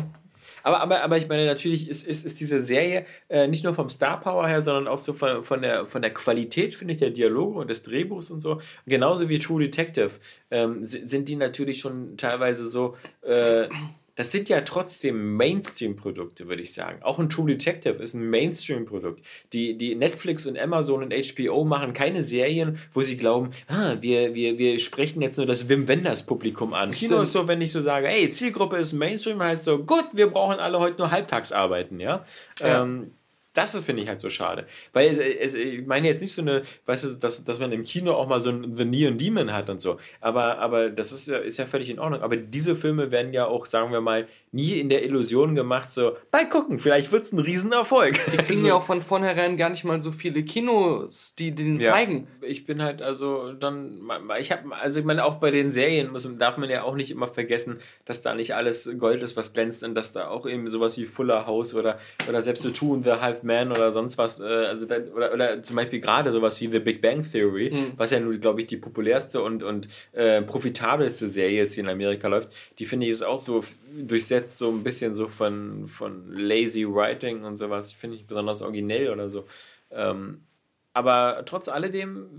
[0.64, 3.88] Aber, aber, aber ich meine, natürlich ist, ist, ist diese Serie äh, nicht nur vom
[3.88, 7.12] Star Power her, sondern auch so von, von, der, von der Qualität, finde ich, der
[7.12, 8.60] Dialoge und des Drehbuchs und so.
[8.86, 10.12] Genauso wie True Detective
[10.52, 12.98] ähm, sind die natürlich schon teilweise so.
[13.22, 13.70] Äh,
[14.18, 17.04] das sind ja trotzdem Mainstream-Produkte, würde ich sagen.
[17.04, 19.22] Auch ein True Detective ist ein Mainstream-Produkt.
[19.54, 24.34] Die, die Netflix und Amazon und HBO machen keine Serien, wo sie glauben, ah, wir,
[24.34, 26.92] wir, wir sprechen jetzt nur das Wim Wenders-Publikum an.
[26.92, 27.12] Stimmt.
[27.12, 30.28] Kino ist so, wenn ich so sage, hey, Zielgruppe ist Mainstream, heißt so, gut, wir
[30.28, 32.26] brauchen alle heute nur halbtags arbeiten, ja.
[32.60, 32.82] ja.
[32.82, 33.10] Ähm,
[33.58, 34.66] das finde ich halt so schade.
[34.94, 37.84] Weil es, es, ich meine jetzt nicht so eine, weißt du, dass, dass man im
[37.84, 39.98] Kino auch mal so ein The Neon Demon hat und so.
[40.22, 42.22] Aber, aber das ist ja, ist ja völlig in Ordnung.
[42.22, 46.18] Aber diese Filme werden ja auch, sagen wir mal, nie in der Illusion gemacht, so,
[46.32, 48.14] bei gucken, vielleicht wird es ein Riesenerfolg.
[48.32, 51.80] Die kriegen also, ja auch von vornherein gar nicht mal so viele Kinos, die den
[51.80, 52.28] ja, zeigen.
[52.42, 54.02] Ich bin halt also dann,
[54.40, 57.12] ich habe, also ich meine, auch bei den Serien muss, darf man ja auch nicht
[57.12, 60.70] immer vergessen, dass da nicht alles Gold ist, was glänzt und dass da auch eben
[60.70, 64.18] sowas wie Fuller House oder, oder selbst The Two and the Half Man oder sonst
[64.18, 67.72] was, äh, also da, oder, oder zum Beispiel gerade sowas wie The Big Bang Theory,
[67.74, 67.94] mhm.
[67.98, 71.90] was ja nun, glaube ich, die populärste und, und äh, profitabelste Serie ist, die in
[71.90, 76.32] Amerika läuft, die finde ich ist auch so durchsetzt so ein bisschen so von, von
[76.32, 79.46] lazy writing und sowas, finde ich besonders originell oder so.
[79.90, 80.42] Ähm,
[80.94, 82.30] aber trotz alledem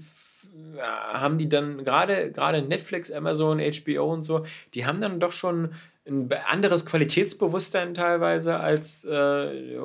[0.79, 4.45] haben die dann gerade gerade Netflix, Amazon, HBO und so,
[4.75, 5.73] die haben dann doch schon
[6.07, 9.79] ein anderes Qualitätsbewusstsein teilweise als äh,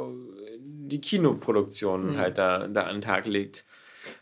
[0.63, 2.17] die Kinoproduktion mhm.
[2.17, 3.65] halt da, da an den Tag legt.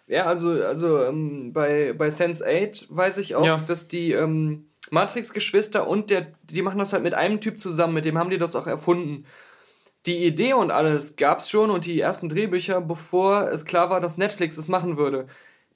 [0.08, 3.58] Ja, also, also ähm, bei, bei Sense8 weiß ich auch, ja.
[3.67, 8.06] dass die ähm, Matrix-Geschwister und der, die machen das halt mit einem Typ zusammen, mit
[8.06, 9.25] dem haben die das auch erfunden.
[10.06, 14.01] Die Idee und alles gab es schon und die ersten Drehbücher, bevor es klar war,
[14.01, 15.27] dass Netflix es machen würde.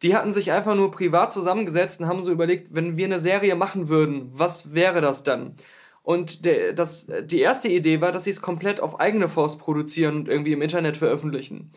[0.01, 3.55] Die hatten sich einfach nur privat zusammengesetzt und haben so überlegt, wenn wir eine Serie
[3.55, 5.53] machen würden, was wäre das dann?
[6.05, 10.17] Und der, das, die erste Idee war, dass sie es komplett auf eigene Faust produzieren
[10.17, 11.71] und irgendwie im Internet veröffentlichen.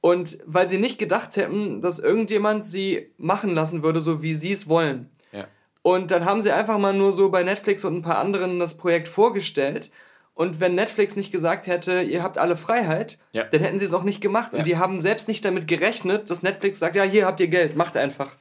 [0.00, 4.52] Und weil sie nicht gedacht hätten, dass irgendjemand sie machen lassen würde, so wie sie
[4.52, 5.10] es wollen.
[5.30, 5.46] Ja.
[5.82, 8.78] Und dann haben sie einfach mal nur so bei Netflix und ein paar anderen das
[8.78, 9.90] Projekt vorgestellt.
[10.32, 13.44] Und wenn Netflix nicht gesagt hätte, ihr habt alle Freiheit, ja.
[13.44, 14.54] dann hätten sie es auch nicht gemacht.
[14.54, 14.60] Ja.
[14.60, 17.76] Und die haben selbst nicht damit gerechnet, dass Netflix sagt, ja, hier habt ihr Geld,
[17.76, 18.38] macht einfach.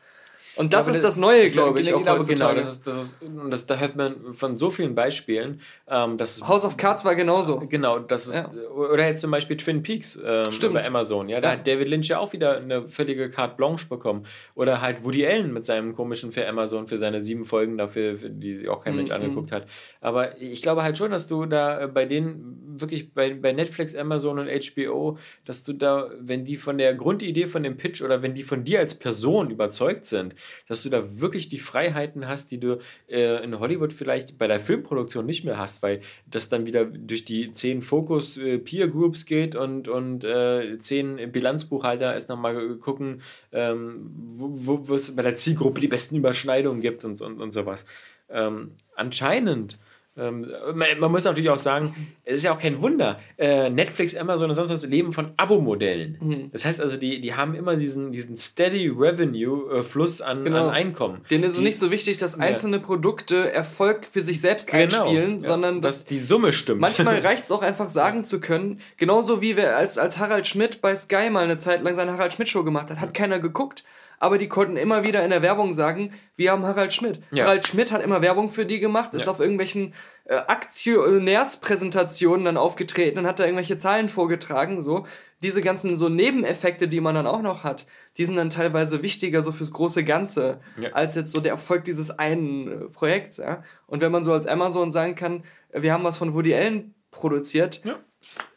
[0.60, 3.16] Und das ist das Neue, glaube ich, ich, auch glaube, Genau, das ist, das ist,
[3.50, 5.62] das, da hört man von so vielen Beispielen.
[5.88, 7.60] Ähm, dass House of Cards war genauso.
[7.70, 8.52] Genau, das ist, ja.
[8.70, 11.30] oder jetzt zum Beispiel Twin Peaks ähm, bei Amazon.
[11.30, 11.58] Ja, da ja.
[11.58, 14.26] hat David Lynch ja auch wieder eine völlige Carte Blanche bekommen.
[14.54, 18.30] Oder halt Woody Allen mit seinem komischen für Amazon, für seine sieben Folgen dafür, für
[18.30, 19.16] die sich auch kein Mensch mm -hmm.
[19.16, 19.66] angeguckt hat.
[20.02, 24.40] Aber ich glaube halt schon, dass du da bei denen wirklich bei, bei Netflix, Amazon
[24.40, 28.34] und HBO, dass du da, wenn die von der Grundidee von dem Pitch oder wenn
[28.34, 30.36] die von dir als Person überzeugt sind,
[30.68, 34.60] dass du da wirklich die Freiheiten hast, die du äh, in Hollywood vielleicht bei der
[34.60, 39.26] Filmproduktion nicht mehr hast, weil das dann wieder durch die zehn Fokus äh, Peer Groups
[39.26, 45.82] geht und, und äh, zehn Bilanzbuchhalter erst nochmal gucken, ähm, wo, es bei der Zielgruppe
[45.82, 47.86] die besten Überschneidungen gibt und, und, und sowas.
[48.30, 49.78] Ähm, anscheinend
[50.20, 53.20] ähm, man, man, muss natürlich auch sagen, es ist ja auch kein Wunder.
[53.38, 56.18] Äh, Netflix, Amazon und sonst was leben von Abo-Modellen.
[56.20, 56.52] Mhm.
[56.52, 60.68] Das heißt also, die, die haben immer diesen, diesen steady Revenue-Fluss an, genau.
[60.68, 61.22] an Einkommen.
[61.32, 62.84] Denen ist es nicht so wichtig, dass einzelne ja.
[62.84, 64.84] Produkte Erfolg für sich selbst genau.
[64.84, 65.40] einspielen, ja.
[65.40, 66.82] sondern dass, dass, die Summe stimmt.
[66.82, 70.82] Manchmal reicht es auch einfach sagen zu können, genauso wie wir als, als Harald Schmidt
[70.82, 73.84] bei Sky mal eine Zeit lang seine Harald Schmidt-Show gemacht hat, hat keiner geguckt
[74.20, 77.22] aber die konnten immer wieder in der Werbung sagen, wir haben Harald Schmidt.
[77.32, 77.46] Ja.
[77.46, 79.32] Harald Schmidt hat immer Werbung für die gemacht, ist ja.
[79.32, 79.94] auf irgendwelchen
[80.26, 85.06] äh, Aktionärspräsentationen dann aufgetreten und hat da irgendwelche Zahlen vorgetragen, so.
[85.42, 87.86] Diese ganzen so Nebeneffekte, die man dann auch noch hat,
[88.18, 90.90] die sind dann teilweise wichtiger so fürs große Ganze, ja.
[90.92, 93.64] als jetzt so der Erfolg dieses einen äh, Projekts, ja.
[93.88, 97.82] Und wenn man so als Amazon sagen kann, wir haben was von Woody Allen produziert,
[97.86, 97.96] ja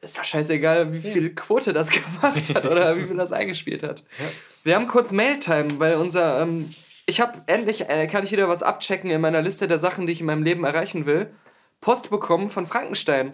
[0.02, 4.02] ist doch scheißegal, wie viel Quote das gemacht hat oder wie viel das eingespielt hat.
[4.18, 4.24] Ja.
[4.64, 6.42] Wir haben kurz Mailtime, weil unser.
[6.42, 6.68] Ähm,
[7.06, 10.12] ich habe endlich, äh, kann ich wieder was abchecken in meiner Liste der Sachen, die
[10.12, 11.32] ich in meinem Leben erreichen will.
[11.80, 13.32] Post bekommen von Frankenstein.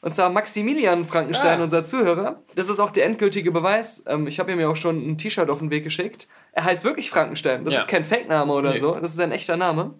[0.00, 1.64] Und zwar Maximilian Frankenstein, ah.
[1.64, 2.40] unser Zuhörer.
[2.56, 4.02] Das ist auch der endgültige Beweis.
[4.06, 6.26] Ähm, ich habe ihm ja auch schon ein T-Shirt auf den Weg geschickt.
[6.52, 7.64] Er heißt wirklich Frankenstein.
[7.64, 7.80] Das ja.
[7.80, 8.78] ist kein Fake-Name oder nee.
[8.78, 8.94] so.
[8.98, 9.94] Das ist ein echter Name.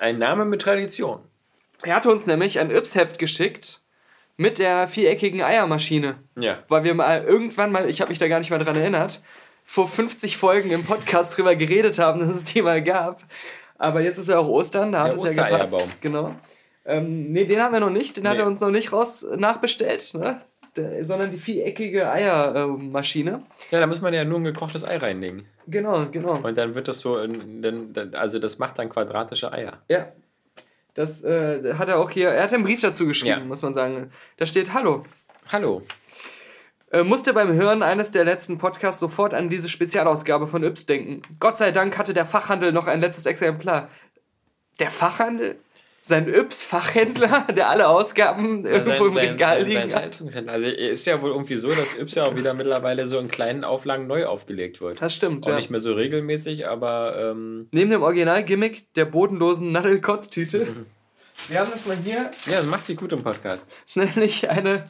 [0.00, 1.20] Ein Name mit Tradition.
[1.82, 3.82] Er hatte uns nämlich ein Yps-Heft geschickt
[4.38, 6.16] mit der viereckigen Eiermaschine.
[6.38, 6.58] Ja.
[6.68, 9.20] Weil wir mal irgendwann mal, ich habe mich da gar nicht mal dran erinnert,
[9.64, 13.22] vor 50 Folgen im Podcast drüber geredet haben, dass es die mal gab.
[13.76, 16.00] Aber jetzt ist ja auch Ostern, da hat der es ja gepasst.
[16.00, 16.34] Genau.
[16.86, 18.30] Ähm, nee, den haben wir noch nicht, den nee.
[18.30, 20.40] hat er uns noch nicht raus nachbestellt, ne?
[20.76, 23.42] Der, sondern die viereckige Eiermaschine.
[23.70, 25.46] ja, da muss man ja nur ein gekochtes Ei reinlegen.
[25.66, 26.36] Genau, genau.
[26.36, 29.82] Und dann wird das so, in, also das macht dann quadratische Eier.
[29.88, 30.12] Ja.
[30.98, 33.44] Das äh, hat er auch hier, er hat einen Brief dazu geschrieben, ja.
[33.44, 34.10] muss man sagen.
[34.36, 35.04] Da steht Hallo.
[35.52, 35.82] Hallo.
[36.90, 41.22] Äh, musste beim Hören eines der letzten Podcasts sofort an diese Spezialausgabe von Yps denken.
[41.38, 43.88] Gott sei Dank hatte der Fachhandel noch ein letztes Exemplar.
[44.80, 45.60] Der Fachhandel?
[46.00, 50.48] Sein Yps-Fachhändler, der alle Ausgaben ja, irgendwo sein, im Regal sein, liegen sein, hat.
[50.48, 53.64] Also ist ja wohl irgendwie so, dass Yps ja auch wieder mittlerweile so in kleinen
[53.64, 55.02] Auflagen neu aufgelegt wird.
[55.02, 55.56] Das stimmt, auch ja.
[55.56, 57.32] nicht mehr so regelmäßig, aber...
[57.32, 60.66] Ähm Neben dem Original-Gimmick der bodenlosen Naddelkotztüte...
[60.66, 60.86] Mhm.
[61.48, 62.30] Wir haben das mal hier.
[62.46, 63.68] Ja, das macht sich gut im Podcast.
[63.68, 64.84] Das ist nämlich eine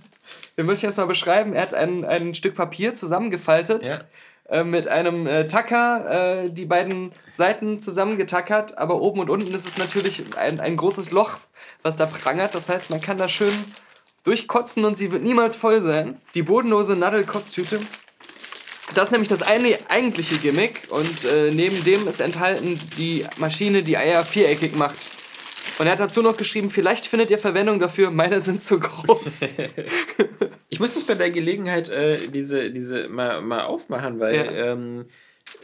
[0.54, 3.86] wir müssen jetzt mal beschreiben, er hat ein, ein Stück Papier zusammengefaltet.
[3.86, 4.00] Ja.
[4.48, 9.66] Äh, mit einem äh, Tacker äh, die beiden Seiten zusammengetackert, aber oben und unten ist
[9.66, 11.36] es natürlich ein, ein großes Loch,
[11.82, 12.54] was da prangert.
[12.54, 13.52] Das heißt, man kann da schön
[14.24, 16.18] durchkotzen und sie wird niemals voll sein.
[16.34, 17.78] Die bodenlose Naddelkotztüte.
[18.94, 23.82] Das ist nämlich das eine eigentliche Gimmick und äh, neben dem ist enthalten die Maschine,
[23.82, 25.17] die Eier viereckig macht.
[25.78, 29.42] Und er hat dazu noch geschrieben, vielleicht findet ihr Verwendung dafür, meine sind zu groß.
[30.68, 34.72] ich muss das bei der Gelegenheit äh, diese, diese mal, mal aufmachen, weil ja.
[34.72, 35.06] ähm,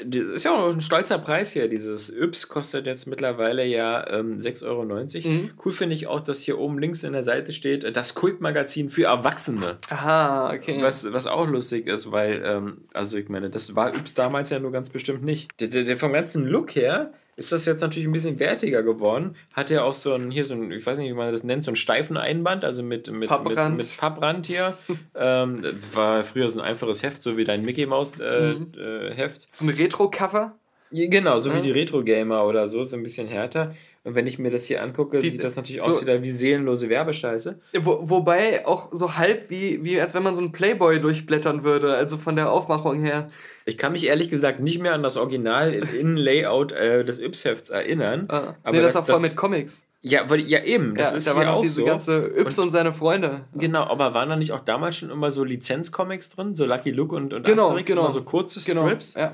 [0.04, 1.68] Das ist ja auch ein stolzer Preis hier.
[1.68, 4.84] Dieses Yps kostet jetzt mittlerweile ja ähm, 6,90 Euro.
[4.84, 5.50] Mhm.
[5.64, 8.90] Cool finde ich auch, dass hier oben links in der Seite steht, äh, das Kultmagazin
[8.90, 9.78] für Erwachsene.
[9.90, 10.78] Aha, okay.
[10.80, 14.58] Was, was auch lustig ist, weil, ähm, also ich meine, das war Yps damals ja
[14.58, 15.50] nur ganz bestimmt nicht.
[15.60, 19.36] Der, der, der vom ganzen Look her ist das jetzt natürlich ein bisschen wertiger geworden.
[19.52, 21.64] Hat ja auch so ein, hier so ein, ich weiß nicht, wie man das nennt,
[21.64, 23.76] so einen steifen Einband, also mit, mit, Papprand.
[23.76, 24.76] mit, mit Papprand hier.
[25.14, 28.72] ähm, war früher so ein einfaches Heft, so wie dein Mickey Mouse äh, mhm.
[28.78, 29.54] äh, Heft.
[29.54, 30.58] So ein Retro-Cover?
[30.90, 31.56] Genau, so ja.
[31.56, 33.74] wie die Retro-Gamer oder so, so ein bisschen härter.
[34.04, 36.30] Und wenn ich mir das hier angucke, die, sieht das natürlich so, aus wieder wie
[36.30, 37.58] seelenlose Werbescheiße.
[37.80, 41.94] Wo, wobei auch so halb wie, wie als wenn man so einen Playboy durchblättern würde,
[41.94, 43.28] also von der Aufmachung her.
[43.64, 48.26] Ich kann mich ehrlich gesagt nicht mehr an das Original Innenlayout äh, des Yps-Hefts erinnern.
[48.28, 48.54] Ah.
[48.62, 49.86] Aber nee, das, das war voll mit Comics.
[50.02, 51.84] Ja, weil, ja eben, das ja, ist da war auch diese so.
[51.86, 53.46] ganze Yps und, und, seine Freunde.
[53.54, 57.16] Genau, aber waren da nicht auch damals schon immer so Lizenzcomics drin, so Lucky Luke
[57.16, 58.02] und, und genau, Asterix, genau.
[58.02, 59.14] immer so kurze genau, Strips?
[59.14, 59.32] Genau,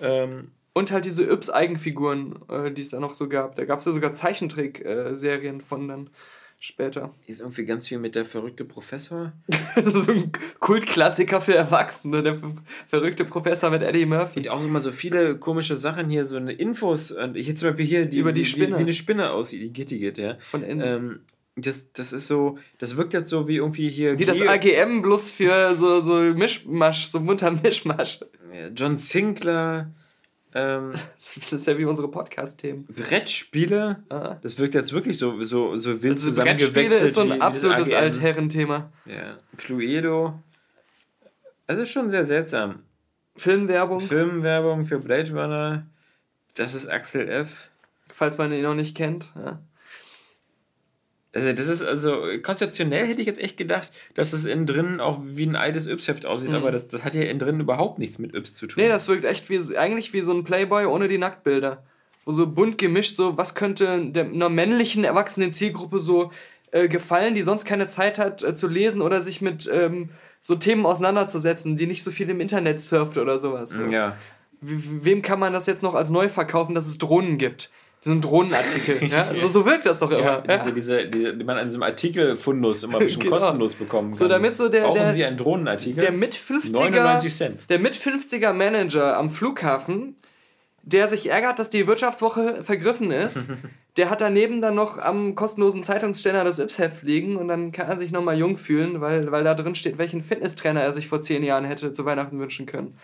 [0.00, 0.22] ja.
[0.22, 3.56] Ähm, und halt diese Yps-Eigenfiguren, äh, die es da noch so gab.
[3.56, 6.10] Da gab es ja sogar Zeichentrick-Serien von dann
[6.58, 7.12] später.
[7.22, 9.32] Hier ist irgendwie ganz viel mit der verrückte Professor.
[9.74, 10.30] das ist so ein
[10.60, 12.36] Kultklassiker für Erwachsene, der
[12.86, 14.38] verrückte Professor mit Eddie Murphy.
[14.38, 17.14] Und auch immer so viele komische Sachen hier, so eine Infos.
[17.34, 18.76] Ich jetzt zum Beispiel hier die, über die Spinne.
[18.76, 20.36] Wie, wie eine Spinne aussieht, die Gitti geht, ja.
[20.38, 20.80] Von innen.
[20.80, 21.20] Ähm,
[21.56, 24.18] das, das ist so, das wirkt jetzt so wie irgendwie hier.
[24.18, 28.20] Wie das AGM bloß für so, so Mischmasch, so munter Mischmasch.
[28.74, 29.92] John Sinclair.
[30.54, 32.86] Ähm, das ist ja wie unsere Podcast-Themen.
[32.86, 34.36] Brettspiele, ah.
[34.42, 36.74] das wirkt jetzt wirklich so, so, so wild also zusammengewechselt.
[36.74, 38.90] Brettspiele ist so ein absolutes Altherrenthema.
[39.06, 39.38] Ja.
[39.56, 40.38] Cluedo.
[41.66, 42.80] Es ist schon sehr seltsam.
[43.36, 44.00] Filmwerbung.
[44.00, 45.86] Filmwerbung für Blade Runner.
[46.54, 47.70] Das ist Axel F.
[48.08, 49.32] Falls man ihn noch nicht kennt.
[49.36, 49.58] Ja.
[51.34, 55.20] Also das ist also konzeptionell hätte ich jetzt echt gedacht, dass es innen drin auch
[55.24, 56.56] wie ein altes Yps-Heft aussieht, mhm.
[56.56, 58.82] aber das, das hat ja innen drin überhaupt nichts mit Yps zu tun.
[58.82, 61.82] Nee, das wirkt echt wie eigentlich wie so ein Playboy ohne die Nacktbilder.
[62.24, 66.30] Wo so bunt gemischt, so was könnte der, einer männlichen erwachsenen Zielgruppe so
[66.70, 70.54] äh, gefallen, die sonst keine Zeit hat äh, zu lesen oder sich mit ähm, so
[70.56, 73.70] Themen auseinanderzusetzen, die nicht so viel im Internet surft oder sowas.
[73.70, 73.84] So.
[73.86, 74.16] Ja.
[74.60, 77.70] Wem kann man das jetzt noch als neu verkaufen, dass es Drohnen gibt?
[78.04, 79.08] So ein Drohnenartikel.
[79.10, 79.32] ja?
[79.34, 80.44] so, so wirkt das doch immer.
[80.46, 83.36] Ja, diese, diese, die, die man an diesem Artikelfundus immer ein bisschen genau.
[83.36, 84.18] kostenlos bekommen kann.
[84.18, 86.00] So, damit so der, Brauchen der, Sie einen Drohnenartikel?
[86.00, 87.70] Der mit 50er, 99 Cent.
[87.70, 90.16] Der mit 50er Manager am Flughafen,
[90.82, 93.46] der sich ärgert, dass die Wirtschaftswoche vergriffen ist,
[93.96, 97.96] der hat daneben dann noch am kostenlosen Zeitungsständer das Yps-Heft liegen und dann kann er
[97.96, 101.44] sich nochmal jung fühlen, weil, weil da drin steht, welchen Fitnesstrainer er sich vor zehn
[101.44, 102.94] Jahren hätte zu Weihnachten wünschen können.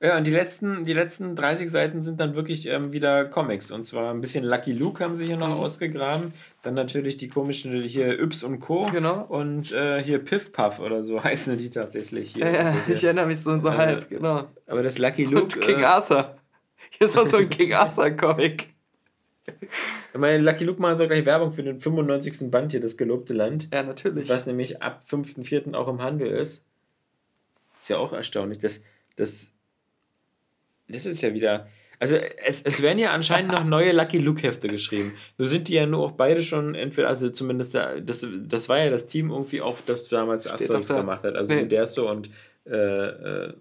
[0.00, 3.70] Ja, und die letzten, die letzten 30 Seiten sind dann wirklich ähm, wieder Comics.
[3.70, 5.54] Und zwar ein bisschen Lucky Luke haben sie hier noch mhm.
[5.54, 6.32] ausgegraben.
[6.62, 8.88] Dann natürlich die komischen hier Yps und Co.
[8.92, 9.22] Genau.
[9.22, 12.46] Und äh, hier Piff Puff oder so heißen die tatsächlich hier.
[12.46, 14.44] Ja, ja ich erinnere mich so, so äh, halb, genau.
[14.66, 15.44] Aber das Lucky Luke.
[15.44, 16.36] Und King äh, Arthur.
[16.90, 18.74] Hier ist noch so ein King Arthur Comic.
[19.46, 22.50] Ich meine, Lucky Luke machen so gleich Werbung für den 95.
[22.50, 23.68] Band hier, das gelobte Land.
[23.72, 24.28] Ja, natürlich.
[24.28, 25.74] Was nämlich ab 5.4.
[25.74, 26.66] auch im Handel ist.
[27.74, 28.82] Ist ja auch erstaunlich, dass
[29.16, 29.53] das
[30.88, 31.68] das ist ja wieder.
[32.00, 35.14] Also es, es werden ja anscheinend noch neue Lucky Luke-Hefte geschrieben.
[35.38, 38.78] Nur sind die ja nur auch beide schon entweder, also zumindest da, das, das war
[38.78, 41.00] ja das Team irgendwie auch, das damals Steht Asterix da.
[41.00, 41.36] gemacht hat.
[41.36, 41.62] Also nee.
[41.62, 42.28] Uderso und
[42.66, 43.52] äh, äh,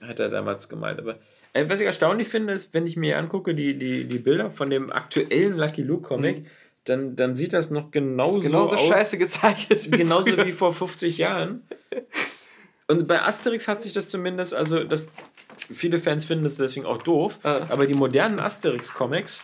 [0.00, 0.98] hat er damals gemeint.
[0.98, 1.18] Aber
[1.52, 4.70] äh, was ich erstaunlich finde, ist, wenn ich mir angucke, die, die, die Bilder von
[4.70, 6.46] dem aktuellen Lucky Luke-Comic, mhm.
[6.84, 8.88] dann, dann sieht das noch genauso, genauso aus.
[8.88, 9.90] scheiße gezeichnet.
[9.92, 11.62] Genauso wie vor 50 Jahren.
[12.92, 15.06] Und bei Asterix hat sich das zumindest, also das,
[15.70, 17.60] viele Fans finden das deswegen auch doof, ah.
[17.70, 19.40] aber die modernen Asterix-Comics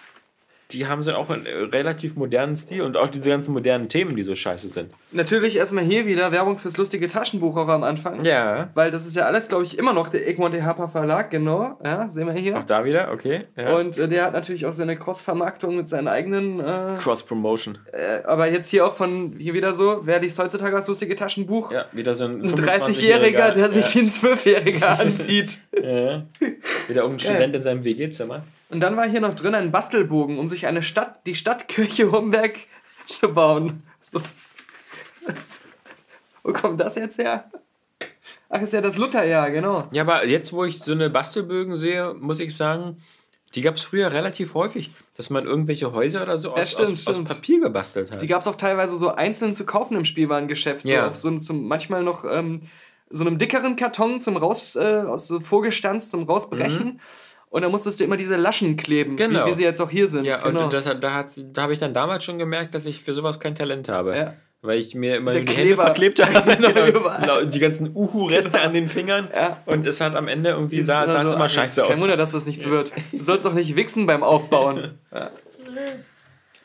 [0.70, 4.16] die haben so auch einen äh, relativ modernen Stil und auch diese ganzen modernen Themen,
[4.16, 4.90] die so scheiße sind.
[5.12, 8.22] Natürlich erstmal hier wieder Werbung fürs lustige Taschenbuch auch am Anfang.
[8.22, 8.68] Ja.
[8.74, 11.78] Weil das ist ja alles, glaube ich, immer noch der Egmont de Harper Verlag, genau.
[11.82, 12.58] Ja, sehen wir hier.
[12.58, 13.46] Auch da wieder, okay.
[13.56, 13.78] Ja.
[13.78, 16.60] Und äh, der hat natürlich auch seine Cross-Vermarktung mit seinen eigenen.
[16.60, 17.78] Äh, Cross-Promotion.
[17.92, 21.72] Äh, aber jetzt hier auch von, hier wieder so, wer liest heutzutage das lustige Taschenbuch?
[21.72, 22.42] Ja, wieder so ein.
[22.42, 25.58] Ein 30-Jähriger, der sich wie ein 12-Jähriger anzieht.
[25.72, 26.26] ja.
[26.88, 28.42] Wieder irgendein Student in seinem WG-Zimmer.
[28.70, 32.54] Und dann war hier noch drin ein Bastelbogen, um sich eine Stadt, die Stadtkirche Homberg
[33.06, 33.82] zu bauen.
[34.10, 34.20] So.
[36.42, 37.50] Wo kommt das jetzt her?
[38.50, 39.86] Ach, ist ja das Lutherjahr, genau.
[39.92, 43.02] Ja, aber jetzt, wo ich so eine Bastelbögen sehe, muss ich sagen,
[43.54, 46.92] die gab es früher relativ häufig, dass man irgendwelche Häuser oder so aus, ja, stimmt,
[46.92, 47.30] aus, stimmt.
[47.30, 48.22] aus, Papier gebastelt hat.
[48.22, 50.86] Die gab es auch teilweise so einzeln zu kaufen im Spielwarengeschäft.
[50.86, 51.04] Ja.
[51.04, 52.62] So auf so, so manchmal noch ähm,
[53.10, 56.86] so einem dickeren Karton zum Raus, äh, aus so Vorgestanz zum Rausbrechen.
[56.86, 57.00] Mhm.
[57.50, 59.46] Und dann musstest du immer diese Laschen kleben, genau.
[59.46, 60.24] wie, wie, sie jetzt auch hier sind.
[60.24, 60.64] Ja, genau.
[60.64, 63.54] und das, da, da habe ich dann damals schon gemerkt, dass ich für sowas kein
[63.54, 64.16] Talent habe.
[64.16, 64.34] Ja.
[64.60, 65.60] weil ich mir immer die Kleber.
[65.60, 66.56] Hände verklebt habe.
[67.20, 69.28] genau, die ganzen Uhu-Reste an den Fingern.
[69.34, 69.56] Ja.
[69.64, 71.90] Und es hat am Ende irgendwie sah, sah so, immer scheiße aus.
[71.90, 72.70] Kein Wunder, dass das nichts ja.
[72.70, 72.92] wird.
[73.12, 74.98] Du sollst doch nicht wichsen beim Aufbauen.
[75.12, 75.30] ja.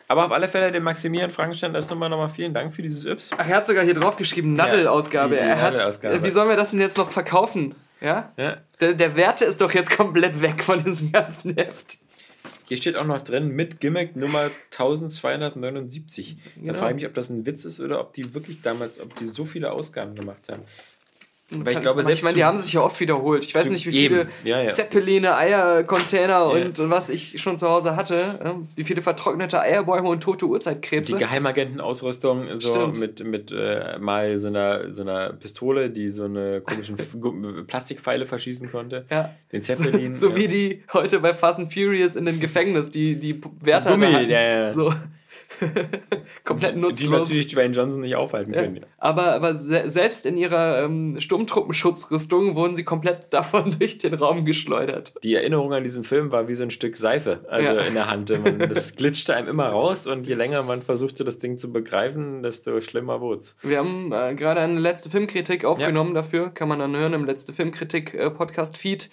[0.10, 3.32] Aber auf alle Fälle dem Maximilian Frankenstein erst nochmal nochmal vielen Dank für dieses Yps.
[3.38, 5.38] Ach, er hat sogar hier drauf geschrieben, Naddel-Ausgabe.
[5.38, 7.74] Ja, Naddel wie sollen wir das denn jetzt noch verkaufen?
[8.04, 8.34] Ja?
[8.38, 8.58] ja.
[8.80, 11.98] Der, der Werte ist doch jetzt komplett weg von diesem ganzen Heft.
[12.68, 16.38] Hier steht auch noch drin mit Gimmick Nummer 1279.
[16.56, 16.68] Genau.
[16.68, 19.16] Da frage ich mich, ob das ein Witz ist oder ob die wirklich damals, ob
[19.16, 20.63] die so viele Ausgaben gemacht haben.
[21.63, 23.44] Weil ich glaube, selbst ich meine, die haben sich ja oft wiederholt.
[23.44, 24.72] Ich weiß nicht, wie viele ja, ja.
[24.72, 26.66] Zeppeline, Eiercontainer ja.
[26.66, 28.18] und was ich schon zu Hause hatte.
[28.76, 31.13] Wie viele vertrocknete Eierbäume und tote Urzeitkrebse.
[31.13, 36.62] Die Geheimagentenausrüstung so mit, mit äh, mal so einer, so einer Pistole, die so eine
[36.62, 36.96] komischen
[37.68, 39.06] Plastikpfeile verschießen konnte.
[39.10, 39.34] Ja.
[39.52, 40.13] Den Zeppelin.
[40.13, 43.92] So, so wie die heute bei Fast and Furious in den Gefängnis, die, die Wärter.
[43.92, 44.70] Gummi, ja, ja.
[44.70, 44.94] So.
[46.44, 47.00] Komplett nutzlos.
[47.00, 48.78] Die natürlich Dwayne Johnson nicht aufhalten können.
[48.78, 48.82] Ja.
[48.98, 54.46] Aber, aber se selbst in ihrer ähm, Sturmtruppenschutzrüstung wurden sie komplett davon durch den Raum
[54.46, 55.13] geschleudert.
[55.24, 57.80] Die Erinnerung an diesen Film war wie so ein Stück Seife also ja.
[57.82, 58.30] in der Hand.
[58.44, 62.44] Man, das glitschte einem immer raus und je länger man versuchte, das Ding zu begreifen,
[62.44, 63.56] desto schlimmer wurde es.
[63.62, 66.22] Wir haben äh, gerade eine letzte Filmkritik aufgenommen ja.
[66.22, 66.50] dafür.
[66.50, 69.06] Kann man dann hören im letzte Filmkritik-Podcast-Feed.
[69.06, 69.10] Äh,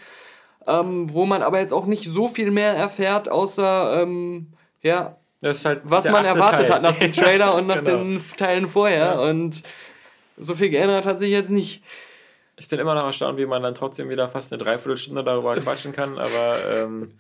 [0.67, 4.49] ähm, wo man aber jetzt auch nicht so viel mehr erfährt, außer ähm,
[4.83, 6.75] ja, Halt was man erwartet Teil.
[6.75, 7.99] hat nach dem Trailer und nach genau.
[7.99, 8.99] den Teilen vorher.
[8.99, 9.21] Ja.
[9.21, 9.63] Und
[10.37, 11.83] so viel geändert hat sich jetzt nicht.
[12.59, 15.93] Ich bin immer noch erstaunt, wie man dann trotzdem wieder fast eine Dreiviertelstunde darüber quatschen
[15.93, 17.19] kann, aber ähm,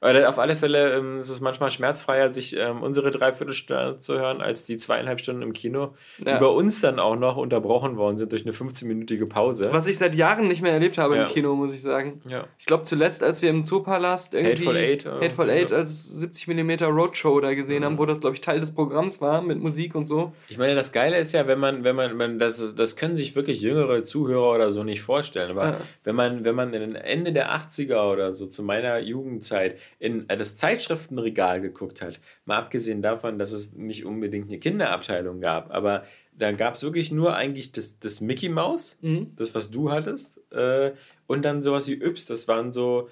[0.00, 4.40] weil auf alle Fälle ähm, ist es manchmal schmerzfreier, sich ähm, unsere Dreiviertelstunde zu hören,
[4.40, 6.34] als die zweieinhalb Stunden im Kino, ja.
[6.34, 9.68] die bei uns dann auch noch unterbrochen worden sind durch eine 15-minütige Pause.
[9.72, 11.24] Was ich seit Jahren nicht mehr erlebt habe ja.
[11.24, 12.22] im Kino, muss ich sagen.
[12.26, 12.44] Ja.
[12.58, 15.76] Ich glaube zuletzt, als wir im Zoopalast irgendwie Hateful Eight, Hateful Eight so.
[15.76, 17.84] als 70 mm Roadshow da gesehen mhm.
[17.84, 20.32] haben, wo das, glaube ich, Teil des Programms war mit Musik und so.
[20.48, 23.36] Ich meine, das Geile ist ja, wenn man, wenn man, man das, das können sich
[23.36, 27.32] wirklich jüngere Zuhörer oder so nicht vorstellen, aber wenn man, wenn man in den Ende
[27.32, 33.02] der 80er oder so zu meiner Jugendzeit in äh, das Zeitschriftenregal geguckt hat, mal abgesehen
[33.02, 37.72] davon, dass es nicht unbedingt eine Kinderabteilung gab, aber da gab es wirklich nur eigentlich
[37.72, 39.32] das, das Mickey Mouse, mhm.
[39.36, 40.92] das, was du hattest, äh,
[41.26, 43.08] und dann sowas wie Yps, das waren so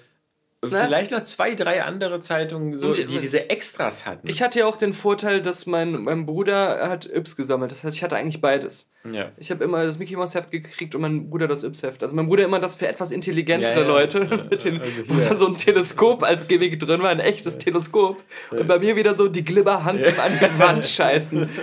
[0.61, 0.83] na?
[0.83, 4.27] Vielleicht noch zwei, drei andere Zeitungen, so, die diese Extras hatten.
[4.27, 7.71] Ich hatte ja auch den Vorteil, dass mein, mein Bruder hat Yps gesammelt.
[7.71, 8.89] Das heißt, ich hatte eigentlich beides.
[9.09, 9.31] Ja.
[9.37, 12.03] Ich habe immer das Mickey Mouse Heft gekriegt und mein Bruder das Yps Heft.
[12.03, 13.87] Also mein Bruder immer das für etwas intelligentere ja, ja.
[13.87, 17.57] Leute, mit den, also wo dann so ein Teleskop als Gimmick drin war, ein echtes
[17.57, 18.21] Teleskop.
[18.51, 21.49] Und bei mir wieder so die Glibberhand zum an die Wand scheißen.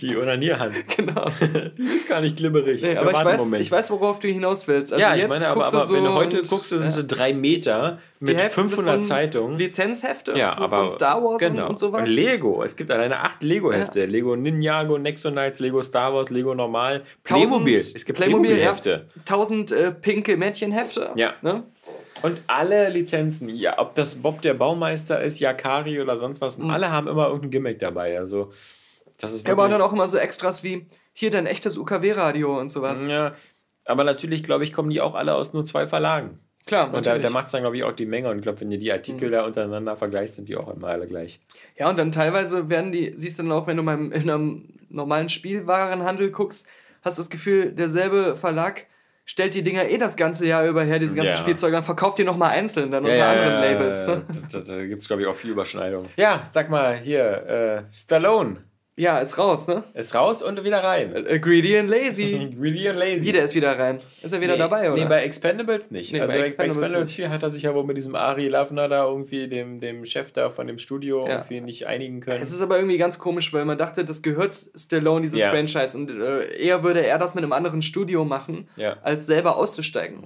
[0.00, 0.74] Die Onanierhand.
[0.96, 1.26] Genau.
[1.76, 2.82] Die ist gar nicht glibberig.
[2.82, 4.92] Nee, aber ich weiß, ich weiß, worauf du hinaus willst.
[4.92, 7.98] Also ja, ich meine, aber, aber so wenn du heute guckst, sind es drei Meter
[8.18, 9.58] mit 500 Zeitungen.
[9.58, 11.64] Lizenzhefte ja, so aber, von Star Wars genau.
[11.64, 12.08] und, und sowas.
[12.08, 12.62] Und Lego.
[12.62, 14.06] Es gibt alleine acht Lego-Hefte.
[14.06, 17.04] Lego Ninjago, Nexonites, Lego Star Wars, Lego Normal.
[17.24, 17.74] Playmobil.
[17.74, 19.06] Es gibt Playmobil-Hefte.
[19.24, 21.10] Tausend äh, pinke Mädchenhefte.
[21.16, 21.34] Ja.
[21.42, 21.64] Ne?
[22.22, 26.70] Und alle Lizenzen, ja, ob das Bob der Baumeister ist, Yakari oder sonst was, mhm.
[26.70, 28.18] alle haben immer irgendein Gimmick dabei.
[28.18, 28.50] Also,
[29.18, 32.68] das ist ja, aber dann auch immer so Extras wie hier dein echtes UKW-Radio und
[32.68, 33.06] sowas.
[33.06, 33.34] Ja,
[33.84, 36.38] aber natürlich, glaube ich, kommen die auch alle aus nur zwei Verlagen.
[36.66, 38.28] Klar, Und da, da macht es dann, glaube ich, auch die Menge.
[38.28, 39.32] Und ich glaube, wenn du die Artikel mhm.
[39.32, 41.40] da untereinander vergleichst, sind die auch immer alle gleich.
[41.76, 44.68] Ja, und dann teilweise werden die, siehst du dann auch, wenn du mal in einem
[44.88, 46.66] normalen Spielwarenhandel guckst,
[47.02, 48.86] hast du das Gefühl, derselbe Verlag
[49.24, 51.36] stellt die Dinger eh das ganze Jahr über her, diese ganzen ja.
[51.36, 54.06] Spielzeuge, und verkauft die nochmal einzeln, dann ja, unter anderen Labels.
[54.06, 54.24] Ne?
[54.52, 56.02] Da, da, da gibt es, glaube ich, auch viel Überschneidung.
[56.16, 58.58] Ja, sag mal hier, äh, Stallone.
[59.00, 59.82] Ja, ist raus, ne?
[59.94, 61.14] Ist raus und wieder rein.
[61.16, 62.50] Äh, greedy and lazy.
[62.60, 63.24] greedy and lazy.
[63.24, 63.98] Jeder ist wieder rein.
[64.22, 65.02] Ist er wieder nee, dabei, oder?
[65.02, 66.12] Nee, bei Expendables nicht.
[66.12, 68.48] Nee, also bei Expendables, bei Expendables 4 hat er sich ja wohl mit diesem Ari
[68.48, 71.36] Lavner da irgendwie, dem, dem Chef da von dem Studio, ja.
[71.36, 72.42] irgendwie nicht einigen können.
[72.42, 75.48] Es ist aber irgendwie ganz komisch, weil man dachte, das gehört Stallone, dieses ja.
[75.48, 75.96] Franchise.
[75.96, 78.98] Und äh, eher würde er das mit einem anderen Studio machen, ja.
[79.02, 80.24] als selber auszusteigen.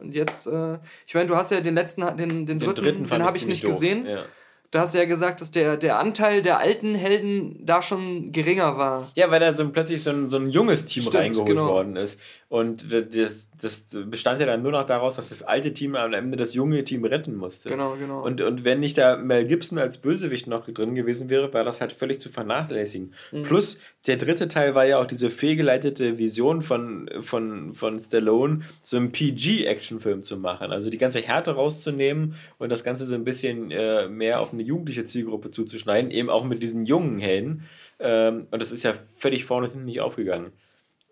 [0.00, 3.04] Und jetzt, äh, ich meine, du hast ja den letzten, den, den, den dritten, dritten
[3.04, 3.72] den habe ich nicht doof.
[3.72, 4.06] gesehen.
[4.06, 4.24] Ja.
[4.70, 9.08] Du hast ja gesagt, dass der, der Anteil der alten Helden da schon geringer war.
[9.14, 11.68] Ja, weil da so plötzlich so ein, so ein junges Team Stimmt, reingeholt genau.
[11.68, 12.20] worden ist.
[12.48, 16.36] Und das, das bestand ja dann nur noch daraus, dass das alte Team am Ende
[16.36, 17.70] das junge Team retten musste.
[17.70, 18.22] Genau, genau.
[18.22, 21.80] Und, und wenn nicht da Mel Gibson als Bösewicht noch drin gewesen wäre, war das
[21.80, 23.14] halt völlig zu vernachlässigen.
[23.32, 23.42] Mhm.
[23.42, 28.96] Plus, der dritte Teil war ja auch diese fehlgeleitete Vision von, von, von Stallone, so
[28.96, 30.70] einen PG-Actionfilm zu machen.
[30.70, 34.62] Also die ganze Härte rauszunehmen und das Ganze so ein bisschen äh, mehr auf eine
[34.62, 37.64] jugendliche Zielgruppe zuzuschneiden, eben auch mit diesen jungen Helden.
[37.98, 40.52] Ähm, und das ist ja völlig vorne und hinten nicht aufgegangen.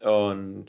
[0.00, 0.66] Und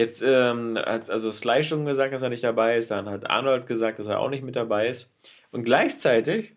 [0.00, 3.66] Jetzt ähm, hat also Sly schon gesagt, dass er nicht dabei ist, dann hat Arnold
[3.66, 5.12] gesagt, dass er auch nicht mit dabei ist.
[5.50, 6.56] Und gleichzeitig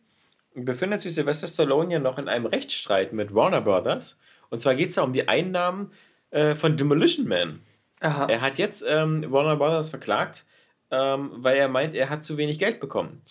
[0.56, 4.18] befindet sich Sylvester Stallone ja noch in einem Rechtsstreit mit Warner Brothers
[4.50, 5.92] Und zwar geht es da um die Einnahmen
[6.32, 7.60] äh, von Demolition Man.
[8.00, 8.28] Aha.
[8.30, 10.46] Er hat jetzt ähm, Warner Brothers verklagt,
[10.90, 13.22] ähm, weil er meint, er hat zu wenig Geld bekommen.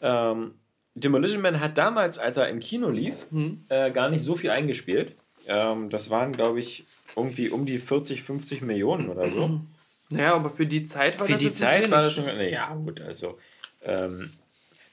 [0.00, 0.56] Ähm,
[0.96, 3.66] Demolition Man hat damals, als er im Kino lief, hm.
[3.68, 5.14] äh, gar nicht so viel eingespielt.
[5.46, 6.84] Ähm, das waren, glaube ich,
[7.16, 9.60] irgendwie um die 40, 50 Millionen oder so.
[10.12, 12.24] Naja, aber für die Zeit war für das Für die Zeit war das schon.
[12.40, 13.38] Ja, gut, also.
[13.80, 14.32] Ähm,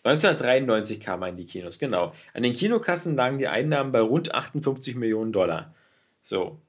[0.03, 2.13] 1993 kam er in die Kinos, genau.
[2.33, 5.73] An den Kinokassen lagen die Einnahmen bei rund 58 Millionen Dollar.
[6.21, 6.61] So.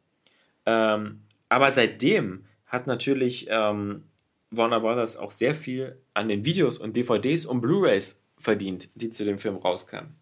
[0.66, 4.04] Ähm, aber seitdem hat natürlich ähm,
[4.50, 9.24] Warner Brothers auch sehr viel an den Videos und DVDs und Blu-rays verdient, die zu
[9.24, 10.14] dem Film rauskamen.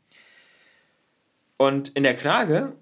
[1.57, 2.77] Und in der Klage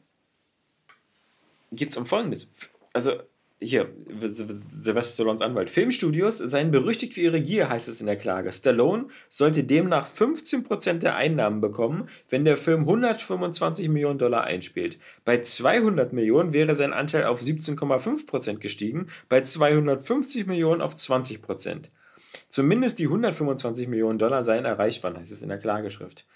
[1.76, 2.48] geht es um Folgendes.
[2.92, 3.12] Also
[3.60, 3.88] hier,
[4.20, 5.70] Sylvester Stallones Anwalt.
[5.70, 8.52] Filmstudios seien berüchtigt für ihre Gier, heißt es in der Klage.
[8.52, 14.98] Stallone sollte demnach 15% der Einnahmen bekommen, wenn der Film 125 Millionen Dollar einspielt.
[15.24, 21.88] Bei 200 Millionen wäre sein Anteil auf 17,5% gestiegen, bei 250 Millionen auf 20%.
[22.48, 26.26] Zumindest die 125 Millionen Dollar seien erreicht worden, heißt es in der Klageschrift.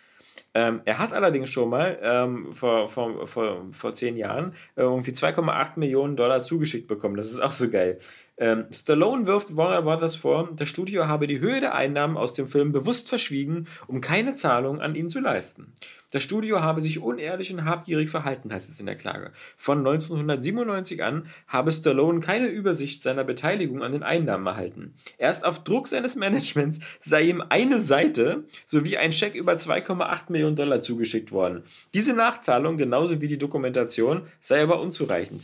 [0.54, 5.10] Ähm, er hat allerdings schon mal ähm, vor, vor, vor, vor zehn Jahren äh, irgendwie
[5.10, 7.16] 2,8 Millionen Dollar zugeschickt bekommen.
[7.16, 7.98] Das ist auch so geil.
[8.38, 12.46] Ähm, Stallone wirft Warner Brothers vor, das Studio habe die Höhe der Einnahmen aus dem
[12.46, 15.72] Film bewusst verschwiegen, um keine Zahlung an ihn zu leisten.
[16.12, 19.32] Das Studio habe sich unehrlich und habgierig verhalten, heißt es in der Klage.
[19.56, 24.94] Von 1997 an habe Stallone keine Übersicht seiner Beteiligung an den Einnahmen erhalten.
[25.18, 30.56] Erst auf Druck seines Managements sei ihm eine Seite sowie ein Scheck über 2,8 Millionen
[30.56, 31.64] Dollar zugeschickt worden.
[31.92, 35.42] Diese Nachzahlung, genauso wie die Dokumentation, sei aber unzureichend.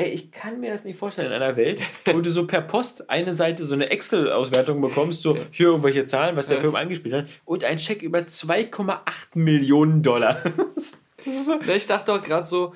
[0.00, 3.10] Ey, ich kann mir das nicht vorstellen in einer Welt, wo du so per Post
[3.10, 6.58] eine Seite so eine Excel-Auswertung bekommst, so hier irgendwelche Zahlen, was der.
[6.58, 8.98] Film angespielt hat, und ein Scheck über 2,8
[9.34, 10.38] Millionen Dollar.
[11.24, 11.60] so.
[11.74, 12.74] Ich dachte auch gerade so,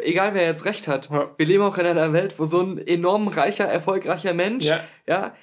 [0.00, 3.28] egal wer jetzt recht hat, wir leben auch in einer Welt, wo so ein enorm
[3.28, 5.34] reicher, erfolgreicher Mensch, ja, ja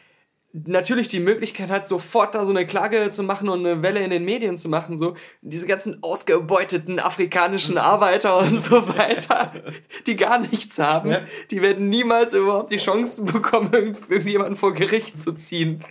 [0.53, 4.11] natürlich die Möglichkeit hat, sofort da so eine Klage zu machen und eine Welle in
[4.11, 9.51] den Medien zu machen, so diese ganzen ausgebeuteten afrikanischen Arbeiter und so weiter,
[10.05, 11.17] die gar nichts haben,
[11.49, 15.83] die werden niemals überhaupt die Chance bekommen, irgendjemanden vor Gericht zu ziehen.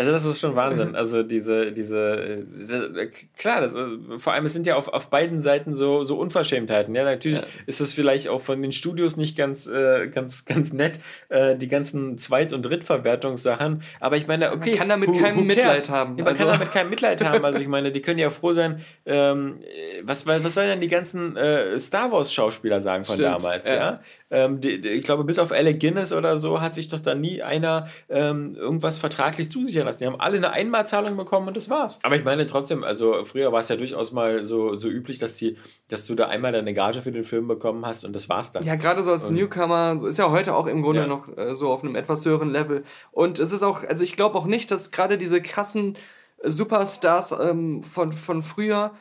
[0.00, 0.96] Also das ist schon Wahnsinn.
[0.96, 3.86] Also diese, diese, äh, klar, das, äh,
[4.16, 6.94] vor allem es sind ja auf, auf beiden Seiten so, so Unverschämtheiten.
[6.94, 7.46] Ja, natürlich ja.
[7.66, 11.68] ist es vielleicht auch von den Studios nicht ganz, äh, ganz, ganz nett, äh, die
[11.68, 13.82] ganzen Zweit- und Drittverwertungssachen.
[14.00, 14.70] Aber ich meine, okay.
[14.70, 16.16] Man kann damit who, kein who Mitleid haben.
[16.16, 16.46] Ja, man also.
[16.46, 17.44] kann damit kein Mitleid haben.
[17.44, 19.60] Also ich meine, die können ja froh sein, ähm,
[20.02, 23.76] was, was sollen denn die ganzen äh, Star Wars-Schauspieler sagen von Stimmt, damals, ja?
[23.76, 24.00] ja?
[24.30, 27.42] Ähm, die, ich glaube, bis auf Alec Guinness oder so hat sich doch da nie
[27.42, 30.00] einer ähm, irgendwas vertraglich zusichern lassen.
[30.00, 31.98] Die haben alle eine Einmalzahlung bekommen und das war's.
[32.02, 35.34] Aber ich meine trotzdem, also früher war es ja durchaus mal so, so üblich, dass,
[35.34, 35.56] die,
[35.88, 38.64] dass du da einmal deine Gage für den Film bekommen hast und das war's dann.
[38.64, 41.06] Ja, gerade so als und, Newcomer, so ist ja heute auch im Grunde ja.
[41.06, 42.84] noch äh, so auf einem etwas höheren Level.
[43.12, 45.96] Und es ist auch, also ich glaube auch nicht, dass gerade diese krassen
[46.42, 48.92] Superstars ähm, von, von früher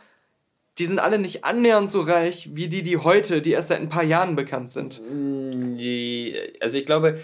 [0.80, 3.90] die sind alle nicht annähernd so reich wie die, die heute, die erst seit ein
[3.90, 5.02] paar Jahren bekannt sind.
[5.02, 5.78] Mm,
[6.62, 7.20] also ich glaube,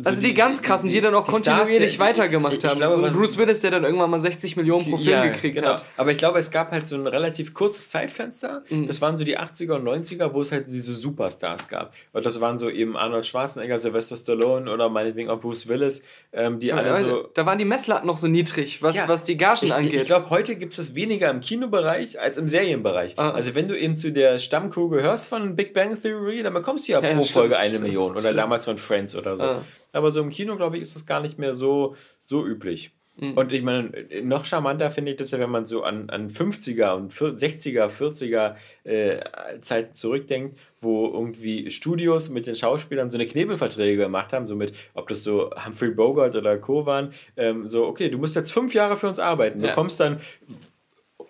[0.00, 2.78] so also die, die, ganz krassen, die, die dann auch kontinuierlich Stars, weitergemacht haben.
[2.78, 5.70] Glaube, so Bruce Willis, der dann irgendwann mal 60 Millionen pro Film ja, gekriegt genau.
[5.70, 5.84] hat.
[5.96, 8.62] Aber ich glaube, es gab halt so ein relativ kurzes Zeitfenster.
[8.70, 8.86] Mhm.
[8.86, 11.94] Das waren so die 80er und 90er, wo es halt diese Superstars gab.
[12.12, 16.00] Und das waren so eben Arnold Schwarzenegger, Sylvester Stallone oder meinetwegen auch Bruce Willis,
[16.32, 17.28] ähm, die ja, alle so...
[17.34, 19.94] Da waren die Messlatten noch so niedrig, was, ja, was die Gagen ich, angeht.
[19.94, 23.14] Ich glaube, heute gibt es das weniger im Kinobereich als im Serienbereich.
[23.18, 23.30] Ah.
[23.30, 26.92] Also wenn du eben zu der Stammcrew gehörst von Big Bang Theory, dann bekommst du
[26.92, 28.12] ja, pro stimmt, Folge eine stimmt, Million.
[28.12, 28.38] Oder stimmt.
[28.38, 29.42] damals von Friends oder so.
[29.42, 29.62] Ah
[29.92, 32.92] aber so im Kino, glaube ich, ist das gar nicht mehr so, so üblich.
[33.20, 33.32] Mhm.
[33.32, 33.90] Und ich meine,
[34.22, 38.54] noch charmanter finde ich das ja, wenn man so an, an 50er und 60er, 40er
[38.84, 44.54] äh, Zeiten zurückdenkt, wo irgendwie Studios mit den Schauspielern so eine Knebelverträge gemacht haben, so
[44.54, 46.86] mit, ob das so Humphrey Bogart oder Co.
[46.86, 49.68] waren, ähm, so, okay, du musst jetzt fünf Jahre für uns arbeiten, ja.
[49.68, 50.20] bekommst dann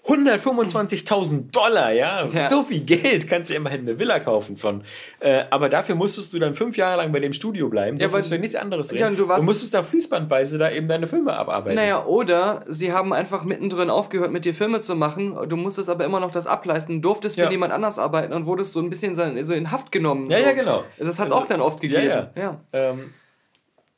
[0.08, 2.24] 125.000 Dollar, ja?
[2.24, 2.48] ja?
[2.48, 4.82] So viel Geld kannst du immerhin eine Villa kaufen von.
[5.20, 7.98] Äh, aber dafür musstest du dann fünf Jahre lang bei dem Studio bleiben.
[7.98, 9.00] Ja, für nichts anderes reden.
[9.00, 11.76] Ja, und du, warst, du musstest da fließbandweise da eben deine Filme abarbeiten.
[11.76, 15.36] Naja, oder sie haben einfach mittendrin aufgehört, mit dir Filme zu machen.
[15.46, 17.50] Du musstest aber immer noch das ableisten, durftest für ja.
[17.50, 20.30] jemand anders arbeiten und wurdest so ein bisschen so in Haft genommen.
[20.30, 20.44] Ja, so.
[20.44, 20.84] ja, genau.
[20.98, 22.06] Das hat es also, auch dann oft gegeben.
[22.06, 22.60] Ja, ja.
[22.72, 23.12] Ähm,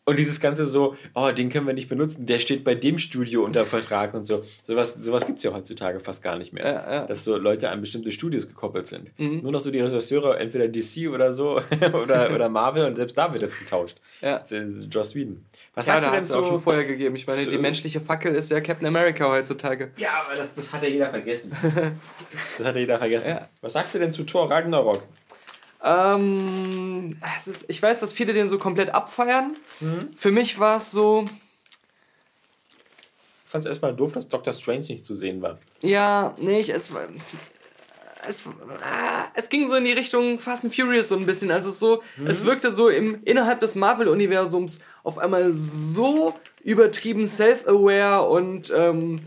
[0.07, 3.45] Und dieses Ganze so, oh, den können wir nicht benutzen, der steht bei dem Studio
[3.45, 4.43] unter Vertrag und so.
[4.67, 6.65] Sowas, sowas gibt es ja heutzutage fast gar nicht mehr.
[6.65, 7.07] Ja, ja.
[7.07, 9.13] Dass so Leute an bestimmte Studios gekoppelt sind.
[9.19, 9.43] Mhm.
[9.43, 11.61] Nur noch so die Regisseure, entweder DC oder so
[12.03, 13.99] oder, oder Marvel und selbst da wird jetzt getauscht.
[14.23, 14.43] Ja.
[14.91, 15.45] Joss Whedon.
[15.75, 16.39] Was ja, sagst du denn so?
[16.39, 17.15] auch schon vorher gegeben.
[17.15, 19.93] Ich meine, die menschliche Fackel ist ja Captain America heutzutage.
[19.99, 21.53] Ja, aber das, das hat ja jeder vergessen.
[22.59, 23.29] das hat ja jeder vergessen.
[23.29, 23.49] Ja.
[23.61, 25.03] Was sagst du denn zu Thor Ragnarok?
[25.83, 29.57] Ähm, es ist, ich weiß, dass viele den so komplett abfeiern.
[29.81, 30.11] Mhm.
[30.15, 31.25] Für mich war es so.
[33.45, 35.59] Ich fand es erstmal doof, dass Doctor Strange nicht zu sehen war.
[35.83, 36.93] Ja, nee, ich, es.
[38.29, 38.45] Es,
[39.35, 41.51] es ging so in die Richtung Fast and Furious so ein bisschen.
[41.51, 42.27] Also so, mhm.
[42.27, 49.21] es wirkte so im, innerhalb des Marvel-Universums auf einmal so übertrieben self-aware und ähm,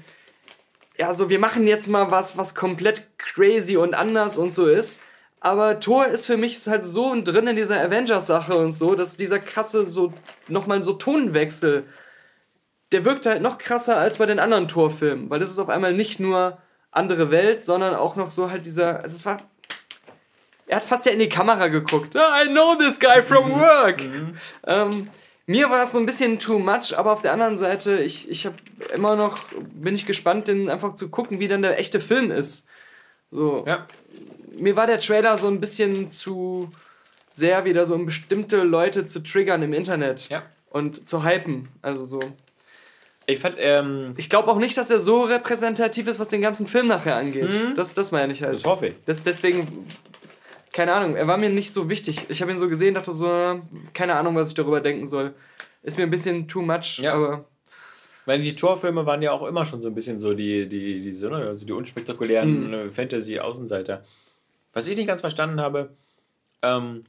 [1.00, 5.02] ja, so wir machen jetzt mal was, was komplett crazy und anders und so ist.
[5.44, 9.40] Aber Thor ist für mich halt so drin in dieser Avengers-Sache und so, dass dieser
[9.40, 10.14] krasse, so,
[10.48, 11.84] nochmal so Tonenwechsel,
[12.94, 15.92] der wirkt halt noch krasser als bei den anderen Thor-Filmen, weil das ist auf einmal
[15.92, 16.60] nicht nur
[16.92, 19.38] andere Welt, sondern auch noch so halt dieser, also es war,
[20.68, 22.16] er hat fast ja in die Kamera geguckt.
[22.16, 23.60] I know this guy from mhm.
[23.60, 24.02] work.
[24.02, 24.34] Mhm.
[24.66, 25.10] Ähm,
[25.46, 28.46] mir war es so ein bisschen too much, aber auf der anderen Seite, ich, ich
[28.46, 28.56] habe
[28.94, 29.40] immer noch,
[29.74, 32.66] bin ich gespannt, den einfach zu gucken, wie dann der echte Film ist.
[33.30, 33.66] So.
[33.68, 33.88] Ja
[34.58, 36.72] mir war der Trailer so ein bisschen zu
[37.32, 40.30] sehr wieder so, um bestimmte Leute zu triggern im Internet.
[40.30, 40.44] Ja.
[40.70, 41.68] Und zu hypen.
[41.82, 42.20] Also so.
[43.26, 46.68] Ich fand, ähm, Ich glaube auch nicht, dass er so repräsentativ ist, was den ganzen
[46.68, 47.52] Film nachher angeht.
[47.52, 47.74] Mhm.
[47.76, 48.56] Das, das meine ich halt.
[48.56, 48.94] Das hoffe ich.
[49.06, 49.68] Das, deswegen,
[50.72, 52.30] keine Ahnung, er war mir nicht so wichtig.
[52.30, 53.62] Ich habe ihn so gesehen, dachte so,
[53.94, 55.34] keine Ahnung, was ich darüber denken soll.
[55.82, 57.14] Ist mir ein bisschen too much, ja.
[57.14, 57.46] aber.
[58.26, 61.12] Weil die Torfilme waren ja auch immer schon so ein bisschen so die, die, die,
[61.12, 62.92] so, ne, also die unspektakulären mhm.
[62.92, 64.04] Fantasy-Außenseiter.
[64.74, 65.96] Was ich nicht ganz verstanden habe,
[66.62, 67.04] ähm,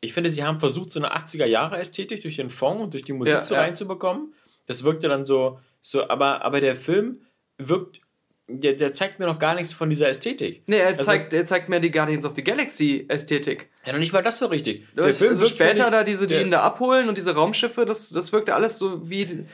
[0.00, 3.34] ich finde, sie haben versucht, so eine 80er-Jahre-Ästhetik durch den Fond und durch die Musik
[3.34, 3.60] ja, so ja.
[3.60, 4.34] reinzubekommen.
[4.66, 7.20] Das wirkte dann so, so aber, aber der Film
[7.58, 8.00] wirkt,
[8.48, 10.62] der, der zeigt mir noch gar nichts von dieser Ästhetik.
[10.66, 13.70] Nee, er, also, zeigt, er zeigt mir die Guardians of the Galaxy-Ästhetik.
[13.84, 14.86] Ja, noch nicht mal das so richtig.
[14.94, 18.32] Der Film also später da diese, die ihn da abholen und diese Raumschiffe, das, das
[18.32, 19.46] wirkte alles so wie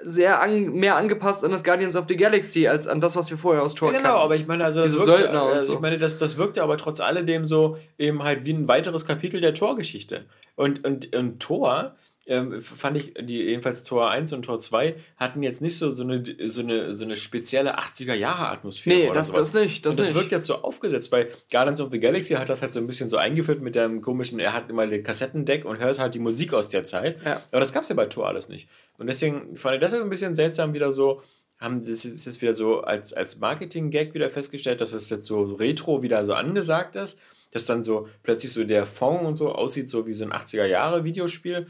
[0.00, 3.38] sehr an, mehr angepasst an das Guardians of the Galaxy als an das, was wir
[3.38, 4.24] vorher aus Tor ja, Genau, kannten.
[4.24, 5.74] aber ich meine, also Diese wirkte, Söldner also so.
[5.74, 9.40] ich meine, das, das wirkte aber trotz alledem so eben halt wie ein weiteres Kapitel
[9.40, 10.26] der Torgeschichte.
[10.54, 11.96] Und, und, und Tor
[12.26, 16.02] ähm, fand ich, die jedenfalls Tor 1 und Tor 2 hatten jetzt nicht so, so,
[16.02, 18.96] eine, so, eine, so eine spezielle 80er-Jahre-Atmosphäre.
[18.96, 19.52] Nee, das, sowas.
[19.52, 19.86] das nicht.
[19.86, 20.16] Das, und das nicht.
[20.16, 23.08] wirkt jetzt so aufgesetzt, weil Guardians of the Galaxy hat das halt so ein bisschen
[23.08, 26.52] so eingeführt mit dem komischen, er hat immer den Kassettendeck und hört halt die Musik
[26.52, 27.18] aus der Zeit.
[27.24, 27.42] Ja.
[27.50, 28.68] Aber das gab es ja bei Tor alles nicht.
[28.98, 31.22] Und deswegen fand ich das ein bisschen seltsam wieder so,
[31.58, 35.44] haben das ist jetzt wieder so als, als Marketing-Gag wieder festgestellt, dass das jetzt so
[35.54, 37.20] retro wieder so angesagt ist,
[37.52, 41.66] dass dann so plötzlich so der Fond und so aussieht, so wie so ein 80er-Jahre-Videospiel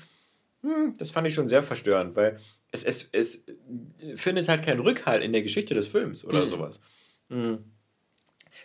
[0.67, 2.39] hm, das fand ich schon sehr verstörend, weil
[2.73, 3.47] es, es, es
[4.15, 6.49] findet halt keinen Rückhalt in der Geschichte des Films oder mhm.
[6.49, 6.81] sowas.
[7.29, 7.59] Mhm.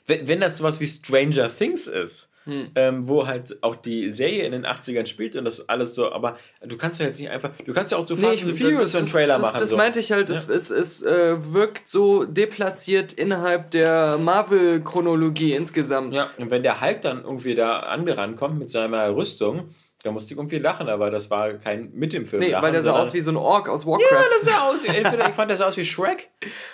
[0.06, 2.72] Wenn, wenn das sowas wie Stranger Things ist, hm.
[2.74, 6.38] Ähm, wo halt auch die Serie in den 80ern spielt und das alles so, aber
[6.66, 8.96] du kannst ja jetzt nicht einfach, du kannst ja auch so nee, Fast and Furious
[8.96, 9.58] einen Trailer das, machen.
[9.60, 9.78] Das so.
[9.78, 10.36] meinte ich halt, ja.
[10.36, 16.18] es, es, es äh, wirkt so deplatziert innerhalb der Marvel-Chronologie insgesamt.
[16.18, 20.34] Ja, und wenn der Hulk dann irgendwie da angerannt kommt mit seiner Rüstung, da musste
[20.34, 22.42] ich irgendwie lachen, aber das war kein mit dem Film.
[22.42, 24.08] Nee, lachen, weil der sah aus wie so ein Ork aus Warcraft.
[24.12, 26.30] Ja, das sah aus wie, ich fand, der sah aus wie Shrek.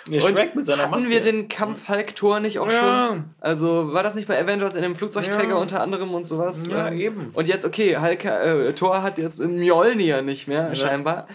[0.08, 0.96] Nee, Shrek mit seiner Maske.
[0.96, 3.08] Hatten wir den Kampf Hulk-Tor nicht auch ja.
[3.08, 3.24] schon?
[3.40, 5.56] Also war das nicht bei Avengers in dem Flugzeugträger ja.
[5.56, 6.68] unter anderem und sowas?
[6.68, 7.30] Ja, ähm, eben.
[7.34, 10.74] Und jetzt, okay, Hulk, äh, Thor hat jetzt Mjolnir nicht mehr, ja.
[10.74, 11.26] scheinbar.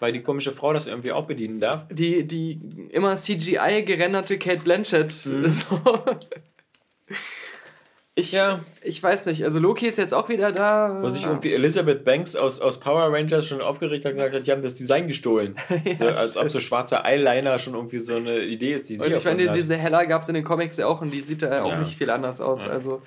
[0.00, 1.86] Weil die komische Frau das irgendwie auch bedienen darf.
[1.88, 2.60] Die, die
[2.90, 5.14] immer CGI gerenderte Kate Blanchett.
[5.26, 5.46] Mhm.
[5.48, 5.80] So.
[8.14, 8.60] Ich, ja.
[8.82, 10.98] ich weiß nicht, also Loki ist jetzt auch wieder da.
[11.00, 14.46] Wo sich irgendwie Elizabeth Banks aus, aus Power Rangers schon aufgeregt hat und gesagt hat,
[14.46, 15.56] die haben das Design gestohlen.
[15.84, 19.06] ja, so, als ob so schwarzer Eyeliner schon irgendwie so eine Idee ist, die sie
[19.06, 21.40] Und ich meine, diese Hella gab es in den Comics ja auch und die sieht
[21.40, 22.66] da ja auch nicht viel anders aus.
[22.66, 22.72] Ja.
[22.72, 23.00] Also,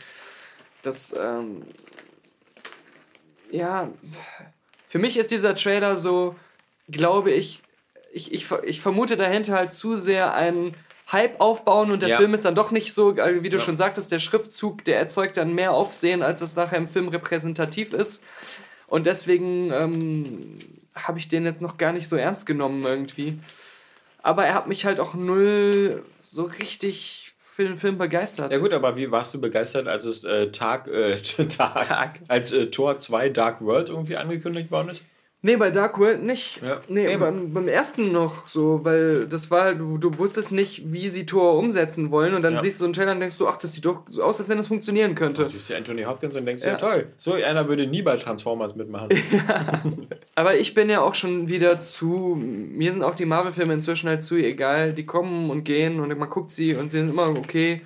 [0.82, 1.62] das, ähm,
[3.52, 3.90] ja,
[4.88, 6.36] für mich ist dieser Trailer so,
[6.90, 7.62] glaube ich,
[8.12, 10.72] ich, ich, ich vermute dahinter halt zu sehr ein
[11.12, 12.18] Hype aufbauen und der ja.
[12.18, 13.64] Film ist dann doch nicht so, äh, wie du ja.
[13.64, 17.94] schon sagtest, der Schriftzug, der erzeugt dann mehr Aufsehen, als es nachher im Film repräsentativ
[17.94, 18.24] ist.
[18.88, 20.58] Und deswegen ähm,
[20.96, 23.38] habe ich den jetzt noch gar nicht so ernst genommen irgendwie.
[24.24, 28.52] Aber er hat mich halt auch null so richtig für den Film begeistert.
[28.52, 31.16] Ja gut, aber wie warst du begeistert, als es äh, Tag, äh,
[31.48, 35.04] Tag, Tag, als äh, Tor 2 Dark World irgendwie angekündigt worden ist?
[35.46, 36.60] Nee, bei Dark World nicht.
[36.66, 36.82] Ja.
[36.90, 41.28] Nee, beim, beim ersten noch so, weil das war, du, du wusstest nicht, wie sie
[41.28, 42.64] Tor umsetzen wollen und dann ja.
[42.64, 44.50] siehst du so einen Trailer und denkst du, ach, das sieht doch so aus, als
[44.50, 45.44] wenn das funktionieren könnte.
[45.44, 46.72] Du siehst du Anthony Hopkins und denkst, ja.
[46.72, 49.10] ja toll, so einer würde nie bei Transformers mitmachen.
[49.32, 49.84] ja.
[50.34, 54.24] Aber ich bin ja auch schon wieder zu, mir sind auch die Marvel-Filme inzwischen halt
[54.24, 57.84] zu egal, die kommen und gehen und man guckt sie und sie sind immer okay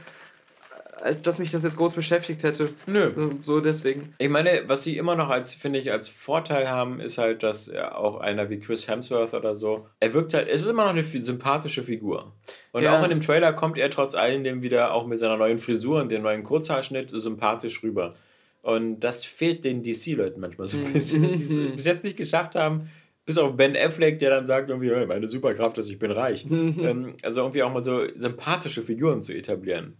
[1.01, 2.69] als dass mich das jetzt groß beschäftigt hätte.
[2.87, 3.11] Nö.
[3.41, 4.13] So deswegen.
[4.17, 7.69] Ich meine, was sie immer noch als, finde ich, als Vorteil haben, ist halt, dass
[7.73, 11.03] auch einer wie Chris Hemsworth oder so, er wirkt halt, es ist immer noch eine
[11.03, 12.33] sympathische Figur.
[12.71, 12.97] Und ja.
[12.97, 16.09] auch in dem Trailer kommt er trotz alledem wieder auch mit seiner neuen Frisur und
[16.09, 18.15] dem neuen Kurzhaarschnitt sympathisch rüber.
[18.61, 20.93] Und das fehlt den DC-Leuten manchmal so ein mhm.
[20.93, 22.89] bisschen, dass sie es bis jetzt nicht geschafft haben,
[23.25, 26.45] bis auf Ben Affleck, der dann sagt irgendwie, hey, meine Superkraft ist, ich bin reich.
[26.49, 29.97] ähm, also irgendwie auch mal so sympathische Figuren zu etablieren.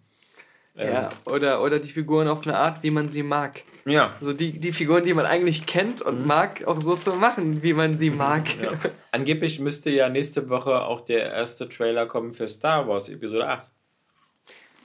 [0.86, 3.64] Ja, oder, oder die Figuren auf eine Art, wie man sie mag.
[3.86, 4.14] Ja.
[4.20, 6.28] Also die, die Figuren, die man eigentlich kennt und mhm.
[6.28, 8.44] mag, auch so zu machen, wie man sie mag.
[8.62, 8.72] Ja.
[9.12, 13.68] Angeblich müsste ja nächste Woche auch der erste Trailer kommen für Star Wars Episode 8.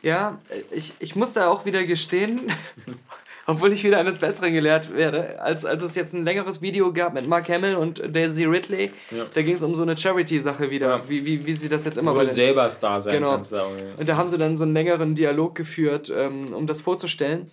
[0.03, 0.39] Ja,
[0.71, 2.41] ich, ich muss da auch wieder gestehen,
[3.47, 7.15] obwohl ich wieder eines Besseren gelehrt werde, als, als es jetzt ein längeres Video gab
[7.15, 9.25] mit Mark Hamill und Daisy Ridley, ja.
[9.33, 11.09] da ging es um so eine Charity-Sache wieder, ja.
[11.09, 13.33] wie, wie, wie sie das jetzt immer Wo den, selber Star sein genau.
[13.33, 13.53] kannst.
[13.53, 13.65] Ja.
[13.99, 17.51] Und da haben sie dann so einen längeren Dialog geführt, ähm, um das vorzustellen.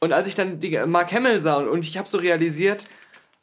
[0.00, 2.86] Und als ich dann die Mark Hamill sah und ich habe so realisiert,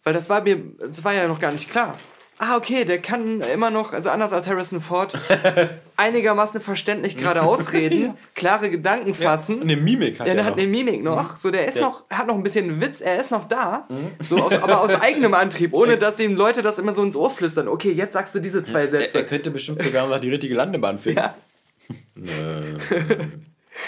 [0.03, 1.97] weil das war mir, das war ja noch gar nicht klar
[2.38, 5.17] ah, okay, der kann immer noch, also anders als Harrison Ford,
[5.97, 9.57] einigermaßen verständlich gerade ausreden, klare Gedanken fassen.
[9.57, 10.61] Ja, eine Mimik hat ja, der er hat noch.
[10.61, 11.31] eine Mimik noch.
[11.31, 11.36] Mhm.
[11.36, 13.86] So, der ist der noch, hat noch ein bisschen Witz, er ist noch da.
[13.89, 14.11] Mhm.
[14.19, 17.29] So aus, aber aus eigenem Antrieb, ohne dass ihm Leute das immer so ins Ohr
[17.29, 17.67] flüstern.
[17.67, 19.17] Okay, jetzt sagst du diese zwei Sätze.
[19.17, 21.19] Er, er könnte bestimmt sogar noch die richtige Landebahn finden.
[21.19, 21.36] Ja.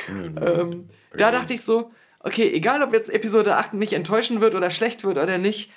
[0.10, 4.70] ähm, da dachte ich so, okay, egal ob jetzt Episode 8 mich enttäuschen wird oder
[4.70, 5.72] schlecht wird oder nicht,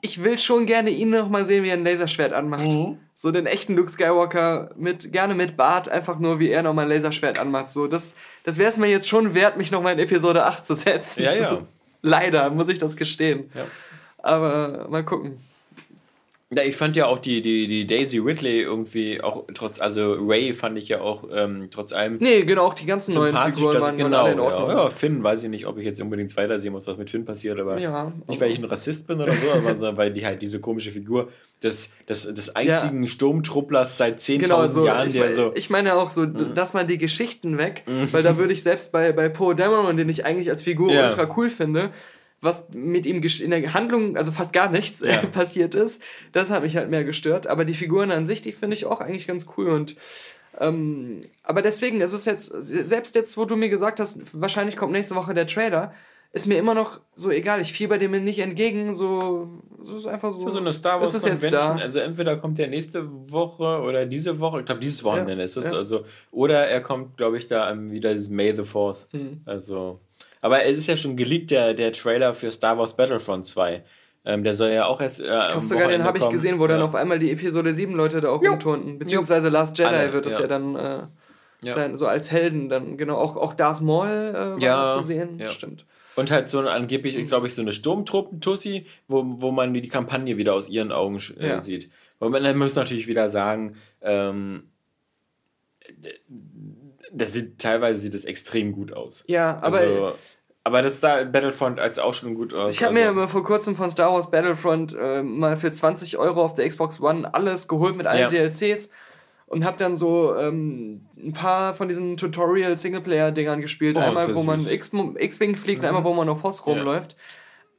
[0.00, 2.70] ich will schon gerne ihn noch mal sehen, wie er ein Laserschwert anmacht.
[2.70, 2.98] Mhm.
[3.14, 6.82] So den echten Luke Skywalker mit gerne mit Bart, einfach nur wie er noch mal
[6.82, 7.68] ein Laserschwert anmacht.
[7.68, 8.14] So das
[8.44, 11.22] das wäre es mir jetzt schon wert, mich noch mal in Episode 8 zu setzen.
[11.22, 11.42] Ja, ja.
[11.42, 11.66] Also,
[12.02, 13.50] leider muss ich das gestehen.
[13.54, 13.64] Ja.
[14.18, 15.38] Aber mal gucken.
[16.54, 20.52] Ja, ich fand ja auch die, die, die Daisy Ridley irgendwie auch trotz, also Ray
[20.52, 22.18] fand ich ja auch ähm, trotz allem.
[22.20, 24.68] Nee, genau, auch die ganzen neuen Figuren waren, genau, alle in Ordnung.
[24.68, 27.24] Ja, ja, Finn weiß ich nicht, ob ich jetzt unbedingt weitersehen muss, was mit Finn
[27.24, 30.26] passiert, aber ja, nicht, weil ich ein Rassist bin oder so, aber so, weil die
[30.26, 31.28] halt diese komische Figur
[31.62, 33.08] des, des, des einzigen ja.
[33.08, 35.52] Sturmtrupplers seit 10.000 genau, so, Jahren, ich, der so.
[35.54, 36.54] Ich meine auch so, mhm.
[36.54, 38.12] dass man die Geschichten weg, mhm.
[38.12, 41.28] weil da würde ich selbst bei, bei Poe Dameron, den ich eigentlich als Figur ultra
[41.36, 41.90] cool finde,
[42.42, 45.16] was mit ihm in der Handlung, also fast gar nichts ja.
[45.32, 46.02] passiert ist.
[46.32, 47.46] Das hat mich halt mehr gestört.
[47.46, 49.70] Aber die Figuren an sich, die finde ich auch eigentlich ganz cool.
[49.70, 49.96] Und
[50.60, 54.92] ähm, aber deswegen ist es jetzt, selbst jetzt, wo du mir gesagt hast, wahrscheinlich kommt
[54.92, 55.92] nächste Woche der Trailer,
[56.32, 57.60] ist mir immer noch so egal.
[57.60, 58.94] Ich fieber dem nicht entgegen.
[58.94, 59.50] So,
[59.82, 60.48] so ist einfach so.
[60.48, 61.50] So eine Star Wars ist Convention.
[61.52, 61.76] Da.
[61.76, 64.60] Also entweder kommt der nächste Woche oder diese Woche.
[64.60, 65.66] Ich glaube, dieses Wochenende ja, ist es.
[65.70, 65.76] Ja.
[65.76, 69.06] Also, oder er kommt, glaube ich, da wieder dieses May the 4th.
[69.12, 69.42] Mhm.
[69.44, 70.00] Also.
[70.42, 73.82] Aber es ist ja schon geleakt, der, der Trailer für Star Wars Battlefront 2.
[74.24, 75.20] Ähm, der soll ja auch erst.
[75.20, 76.72] Äh, ich glaube sogar, den habe ich gesehen, wo ja.
[76.72, 78.98] dann auf einmal die Episode 7 Leute da auch rumturnten.
[78.98, 80.42] Beziehungsweise Last Jedi Alle, wird es ja.
[80.42, 80.46] ja.
[80.46, 80.98] dann äh,
[81.62, 81.72] ja.
[81.72, 83.16] sein, so als Helden dann, genau.
[83.16, 84.86] Auch, auch Darth Maul äh, war ja.
[84.88, 85.40] zu sehen.
[85.48, 85.86] Stimmt.
[86.14, 90.54] Und halt so angeblich, glaube ich, so eine Sturmtruppen-Tussi, wo, wo man die Kampagne wieder
[90.54, 91.90] aus ihren Augen äh, sieht.
[92.18, 94.64] Und man muss natürlich wieder sagen, ähm,
[97.12, 99.24] das sieht teilweise sieht das extrem gut aus.
[99.26, 100.12] Ja, aber also,
[100.64, 102.74] aber das sah Battlefront als auch schon gut aus.
[102.74, 103.14] Ich habe also.
[103.14, 107.00] mir vor kurzem von Star Wars Battlefront äh, mal für 20 Euro auf der Xbox
[107.00, 108.28] One alles geholt mit allen ja.
[108.28, 108.90] DLCs
[109.46, 113.96] und habe dann so ähm, ein paar von diesen Tutorial-Singleplayer-Dingern gespielt.
[113.98, 115.88] Oh, einmal, wo man X-Wing fliegt, mhm.
[115.88, 117.16] einmal, wo man auf Hoss rumläuft.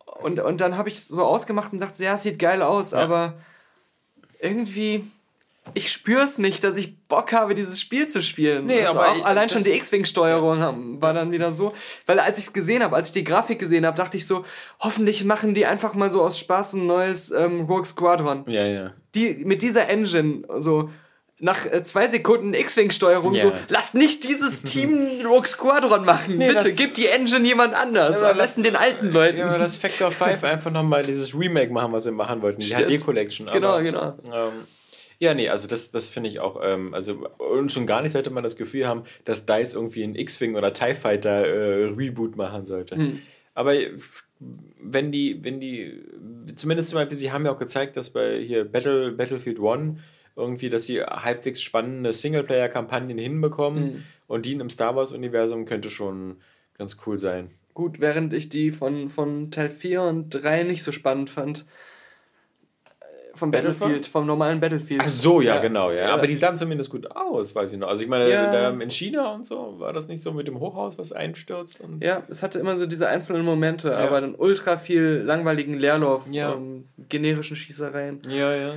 [0.06, 0.14] Ja.
[0.22, 3.00] Und, und dann habe ich so ausgemacht und dachte, ja, es sieht geil aus, ja.
[3.00, 3.40] aber
[4.40, 5.04] irgendwie
[5.74, 8.66] ich spüre es nicht, dass ich Bock habe, dieses Spiel zu spielen.
[8.66, 11.74] Nee, also aber auch ich, allein schon die X-Wing-Steuerung war dann wieder so.
[12.06, 14.44] Weil als ich es gesehen habe, als ich die Grafik gesehen habe, dachte ich so,
[14.80, 18.44] hoffentlich machen die einfach mal so aus Spaß ein neues ähm, Rogue Squadron.
[18.48, 18.94] Ja, ja.
[19.16, 20.90] Die, mit dieser Engine, so
[21.40, 23.48] nach äh, zwei Sekunden X-Wing-Steuerung yeah.
[23.48, 28.22] so, lasst nicht dieses Team Rogue Squadron machen, nee, bitte, gib die Engine jemand anders,
[28.22, 29.40] ja, am besten den alten Leuten.
[29.40, 33.50] Ja, das Factor 5 einfach nochmal dieses Remake machen, was sie machen wollten, die HD-Collection.
[33.52, 34.18] Genau, genau.
[34.32, 34.66] Ähm,
[35.24, 38.30] ja, nee, also das, das finde ich auch, ähm, also und schon gar nicht sollte
[38.30, 42.66] man das Gefühl haben, dass DICE irgendwie ein X-Wing oder TIE Fighter äh, Reboot machen
[42.66, 42.98] sollte.
[42.98, 43.20] Hm.
[43.54, 43.74] Aber
[44.82, 46.04] wenn die, wenn die,
[46.56, 50.00] zumindest zum Beispiel, sie haben ja auch gezeigt, dass bei hier Battle, Battlefield One
[50.36, 54.04] irgendwie, dass sie halbwegs spannende Singleplayer-Kampagnen hinbekommen mhm.
[54.28, 56.38] und die im Star Wars-Universum könnte schon
[56.78, 57.52] ganz cool sein.
[57.74, 61.66] Gut, während ich die von, von Teil 4 und 3 nicht so spannend fand,
[63.44, 65.02] Von Battlefield, vom normalen Battlefield.
[65.04, 65.62] Ach so, ja, ja.
[65.62, 66.08] genau, ja.
[66.08, 66.14] ja.
[66.14, 67.90] Aber die sahen zumindest gut aus, weiß ich noch.
[67.90, 68.70] Also ich meine, ja.
[68.70, 71.82] in China und so, war das nicht so mit dem Hochhaus, was einstürzt?
[71.82, 76.28] Und ja, es hatte immer so diese einzelnen Momente, aber dann ultra viel langweiligen Leerlauf,
[76.32, 78.22] ähm, generischen Schießereien.
[78.30, 78.76] Ja, ja.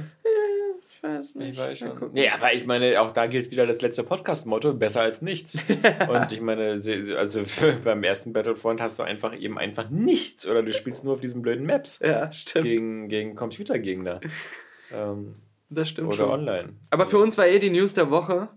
[1.06, 1.50] Ich weiß nicht.
[1.52, 2.10] Ich weiß schon.
[2.12, 5.56] Nee, aber ich meine, auch da gilt wieder das letzte Podcast-Motto, besser als nichts.
[6.08, 6.80] und ich meine,
[7.16, 7.44] also
[7.84, 11.42] beim ersten Battlefront hast du einfach eben einfach nichts oder du spielst nur auf diesen
[11.42, 12.00] blöden Maps.
[12.00, 12.64] Ja, stimmt.
[12.64, 14.20] Gegen, gegen Computergegner.
[14.92, 15.34] ähm,
[15.70, 16.30] das stimmt oder schon.
[16.30, 16.74] online.
[16.90, 18.48] Aber für uns war eh die News der Woche.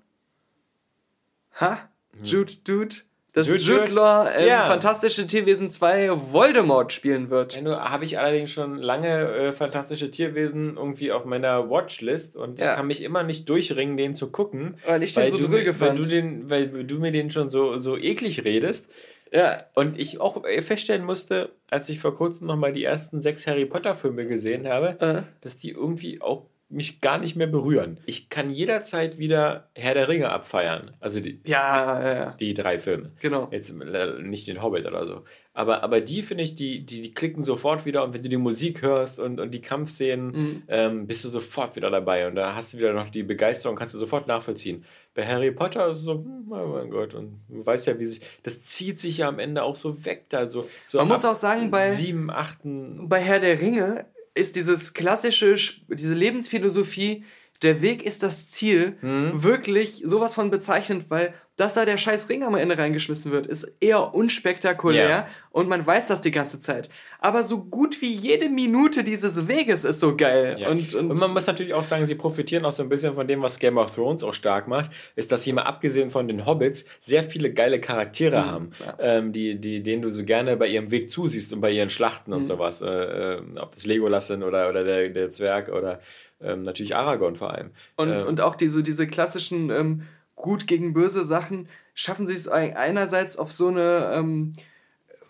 [1.60, 1.90] Ha?
[2.14, 2.24] Hm.
[2.24, 2.96] Jude Dude
[3.34, 4.64] dass Jude, Jude Law im ja.
[4.66, 7.56] Fantastische Tierwesen 2 Voldemort spielen wird.
[7.56, 12.60] Ja, nur habe ich allerdings schon lange äh, Fantastische Tierwesen irgendwie auf meiner Watchlist und
[12.60, 12.72] ja.
[12.72, 14.78] ich kann mich immer nicht durchringen, den zu gucken.
[14.86, 16.00] Weil ich den weil so drüge fand.
[16.00, 18.90] Weil du, den, weil du mir den schon so, so eklig redest.
[19.32, 19.64] Ja.
[19.76, 23.66] Und ich auch äh, feststellen musste, als ich vor kurzem nochmal die ersten sechs Harry
[23.66, 25.22] Potter Filme gesehen habe, äh.
[25.42, 27.98] dass die irgendwie auch mich gar nicht mehr berühren.
[28.06, 30.92] Ich kann jederzeit wieder Herr der Ringe abfeiern.
[31.00, 32.32] Also die, ja, ja, ja.
[32.40, 33.12] die drei Filme.
[33.20, 33.50] Genau.
[33.52, 35.24] Jetzt äh, nicht den Hobbit oder so.
[35.54, 38.38] Aber, aber die finde ich, die, die, die klicken sofort wieder und wenn du die
[38.38, 40.64] Musik hörst und, und die Kampfszenen, mhm.
[40.68, 43.96] ähm, bist du sofort wieder dabei und da hast du wieder noch die Begeisterung, kannst
[43.96, 44.86] du sofort nachvollziehen.
[45.16, 48.06] Bei Harry Potter ist es so, hm, oh mein Gott, und du weißt ja, wie
[48.06, 50.46] sich, das zieht sich ja am Ende auch so weg da.
[50.46, 54.06] So, so Man muss auch sagen, bei, sieben, achten, bei Herr der Ringe
[54.40, 55.56] ist dieses klassische,
[55.90, 57.24] diese Lebensphilosophie,
[57.62, 59.44] der Weg ist das Ziel, mhm.
[59.44, 63.70] wirklich sowas von bezeichnend, weil dass da der scheiß Ring am Ende reingeschmissen wird, ist
[63.82, 65.28] eher unspektakulär yeah.
[65.52, 66.90] und man weiß das die ganze Zeit.
[67.20, 70.56] Aber so gut wie jede Minute dieses Weges ist so geil.
[70.58, 70.70] Ja.
[70.70, 73.28] Und, und, und, man muss natürlich auch sagen, sie profitieren auch so ein bisschen von
[73.28, 76.46] dem, was Game of Thrones auch stark macht, ist, dass sie mal abgesehen von den
[76.46, 78.46] Hobbits sehr viele geile Charaktere mhm.
[78.46, 78.96] haben, ja.
[79.00, 82.32] ähm, die, die, denen du so gerne bei ihrem Weg zusiehst und bei ihren Schlachten
[82.32, 82.38] mhm.
[82.38, 82.82] und sowas.
[82.82, 86.00] Äh, äh, ob das Legolas sind oder, oder der, der Zwerg oder
[86.42, 87.72] ähm, natürlich Aragorn vor allem.
[87.96, 90.04] Und, ähm, und auch diese, diese klassischen ähm,
[90.36, 94.54] gut gegen böse Sachen schaffen sie es einerseits auf so eine ähm,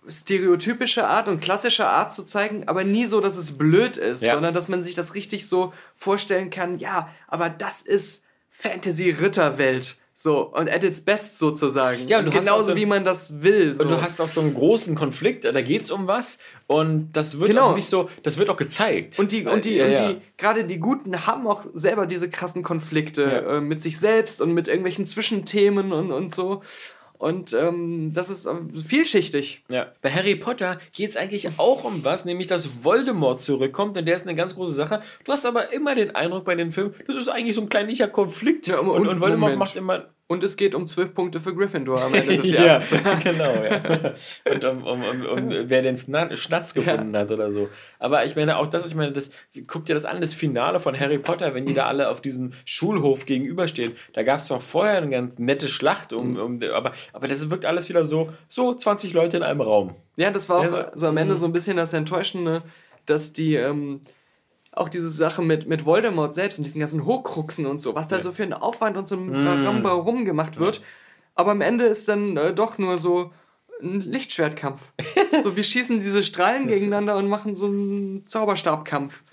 [0.08, 4.34] stereotypische Art und klassische Art zu zeigen, aber nie so, dass es blöd ist, ja.
[4.34, 9.98] sondern dass man sich das richtig so vorstellen kann, ja, aber das ist Fantasy-Ritterwelt.
[10.22, 12.10] So, und at its best sozusagen.
[12.10, 13.74] Ja, und du genauso so wie man das will.
[13.74, 13.84] So.
[13.84, 17.40] Und du hast auch so einen großen Konflikt, da geht es um was und das
[17.40, 17.70] wird genau.
[17.70, 19.18] auch nicht so, das wird auch gezeigt.
[19.18, 20.16] Und die, und die, ja, und die, ja.
[20.36, 23.58] gerade die Guten haben auch selber diese krassen Konflikte ja.
[23.58, 26.64] äh, mit sich selbst und mit irgendwelchen Zwischenthemen und, und so.
[27.20, 29.66] Und ähm, das ist äh, vielschichtig.
[29.68, 29.92] Ja.
[30.02, 34.16] Bei Harry Potter geht es eigentlich auch um was, nämlich dass Voldemort zurückkommt und der
[34.16, 35.02] ist eine ganz große Sache.
[35.26, 38.08] Du hast aber immer den Eindruck bei dem Film, das ist eigentlich so ein kleinlicher
[38.08, 38.68] Konflikt.
[38.68, 39.60] Ja, und, und, und Voldemort Moment.
[39.60, 42.92] macht immer und es geht um zwölf Punkte für Gryffindor am Ende des Jahres.
[42.92, 44.14] ja, genau, ja.
[44.54, 47.22] Und um, um, um, um wer den Schnatz gefunden ja.
[47.22, 47.68] hat oder so.
[47.98, 49.32] Aber ich meine, auch das, ich meine, das,
[49.66, 52.52] guck dir das an, das Finale von Harry Potter, wenn die da alle auf diesem
[52.64, 53.94] Schulhof gegenüberstehen.
[54.14, 56.38] Da gab es doch vorher eine ganz nette Schlacht, um, mhm.
[56.38, 59.96] um, aber, aber das wirkt alles wieder so, so 20 Leute in einem Raum.
[60.16, 61.40] Ja, das war auch ja, so, so am Ende mhm.
[61.40, 62.62] so ein bisschen das Enttäuschende,
[63.08, 64.02] dass die, ähm,
[64.80, 68.18] auch diese Sache mit, mit Voldemort selbst und diesen ganzen Hochkruxen und so, was da
[68.18, 68.22] ja.
[68.22, 69.66] so für ein Aufwand und so ein mm.
[69.66, 70.82] Rambaurum gemacht wird.
[71.36, 73.32] Aber am Ende ist dann äh, doch nur so
[73.82, 74.92] ein Lichtschwertkampf.
[75.44, 79.24] so, wir schießen diese Strahlen gegeneinander und machen so einen Zauberstabkampf.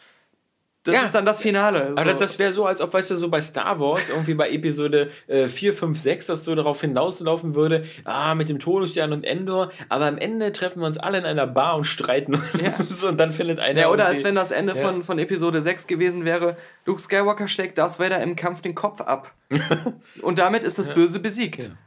[0.86, 1.02] Das ja.
[1.02, 1.90] ist dann das Finale.
[1.90, 1.96] So.
[1.96, 5.10] Aber das wäre so, als ob, weißt du, so bei Star Wars, irgendwie bei Episode
[5.26, 9.72] äh, 4, 5, 6, dass so darauf hinauslaufen würde, ah, mit dem Todesstern und Endor,
[9.88, 12.40] aber am Ende treffen wir uns alle in einer Bar und streiten.
[12.62, 12.74] Ja.
[13.08, 13.80] und dann findet einer.
[13.80, 14.80] Ja, oder als wenn das Ende ja.
[14.80, 19.00] von, von Episode 6 gewesen wäre, Luke Skywalker schlägt Darth Vader im Kampf den Kopf
[19.00, 19.34] ab.
[20.22, 21.72] und damit ist das Böse besiegt.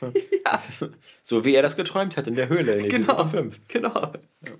[0.00, 0.12] Genau.
[0.44, 0.60] ja.
[1.22, 3.24] So wie er das geträumt hat in der Höhle in Episode genau.
[3.24, 3.60] 5.
[3.68, 4.12] Genau.
[4.44, 4.52] Ja.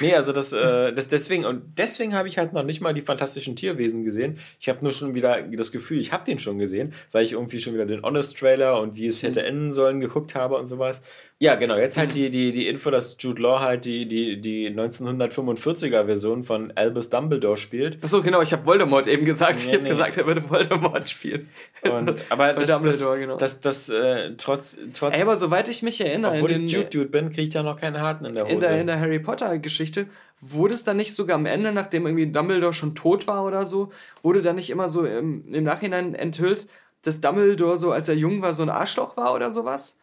[0.00, 3.00] Nee, also das, äh, das deswegen, und deswegen habe ich halt noch nicht mal die
[3.00, 4.38] fantastischen Tierwesen gesehen.
[4.60, 7.60] Ich habe nur schon wieder das Gefühl, ich habe den schon gesehen, weil ich irgendwie
[7.60, 9.46] schon wieder den Honest-Trailer und wie es hätte mhm.
[9.46, 11.02] enden sollen geguckt habe und sowas.
[11.38, 12.14] Ja, genau, jetzt halt mhm.
[12.14, 17.10] die, die, die Info, dass Jude Law halt die, die, die 1945er Version von Albus
[17.10, 18.02] Dumbledore spielt.
[18.02, 19.56] Achso, genau, ich habe Voldemort eben gesagt.
[19.56, 19.88] Nee, ich habe nee.
[19.90, 21.48] gesagt, er würde Voldemort spielen.
[21.82, 23.36] Und, also, aber das, Dumbledore, das, genau.
[23.36, 25.14] das, das, äh, trotz, trotz...
[25.14, 26.36] Ey, aber soweit ich mich erinnere...
[26.36, 28.54] Obwohl ich Jude-Dude bin, kriege ich da noch keinen Harten in der Hose.
[28.54, 30.06] In der, in der Harry Potter-Geschichte Geschichte,
[30.40, 33.90] wurde es dann nicht sogar am Ende, nachdem irgendwie Dumbledore schon tot war oder so,
[34.22, 36.66] wurde dann nicht immer so im, im Nachhinein enthüllt,
[37.02, 39.96] dass Dumbledore so, als er jung war, so ein Arschloch war oder sowas?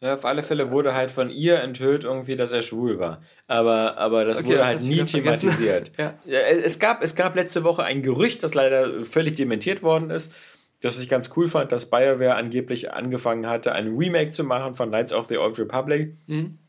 [0.00, 3.20] Ja, auf alle Fälle wurde halt von ihr enthüllt irgendwie, dass er schwul war.
[3.48, 5.92] Aber, aber das okay, wurde das halt nie thematisiert.
[5.98, 6.14] ja.
[6.24, 10.32] es, gab, es gab letzte Woche ein Gerücht, das leider völlig dementiert worden ist,
[10.80, 14.88] dass ich ganz cool fand, dass BioWare angeblich angefangen hatte, ein Remake zu machen von
[14.88, 16.16] Knights of the Old Republic.
[16.26, 16.59] Mhm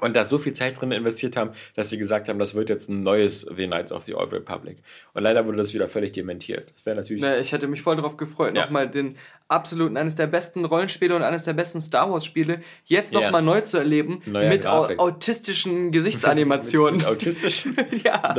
[0.00, 2.88] und da so viel Zeit drin investiert haben, dass sie gesagt haben, das wird jetzt
[2.88, 4.78] ein neues The Knights of the Old Republic.
[5.14, 6.72] Und leider wurde das wieder völlig dementiert.
[6.74, 7.22] Das wäre natürlich.
[7.22, 8.64] Ja, ich hätte mich voll darauf gefreut, ja.
[8.64, 9.16] nochmal den
[9.48, 13.40] absoluten, eines der besten Rollenspiele und eines der besten Star Wars-Spiele jetzt nochmal ja.
[13.42, 16.98] neu zu erleben Neuer mit au autistischen Gesichtsanimationen.
[16.98, 17.76] mit, autistischen?
[18.04, 18.32] ja.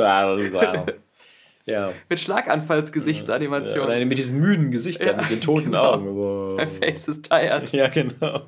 [1.68, 1.93] Ja.
[2.09, 3.99] Mit Schlaganfallsgesichtsanimationen.
[3.99, 5.93] Ja, mit diesen müden Gesichtern, mit den toten genau.
[5.93, 6.15] Augen.
[6.15, 6.57] Wow.
[6.57, 7.72] My face is tired.
[7.74, 8.41] Ja, genau.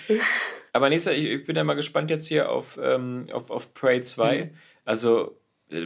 [0.72, 4.02] Aber nächster, ich, ich bin ja mal gespannt jetzt hier auf, ähm, auf, auf Prey
[4.02, 4.44] 2.
[4.44, 4.50] Mhm.
[4.84, 5.36] Also,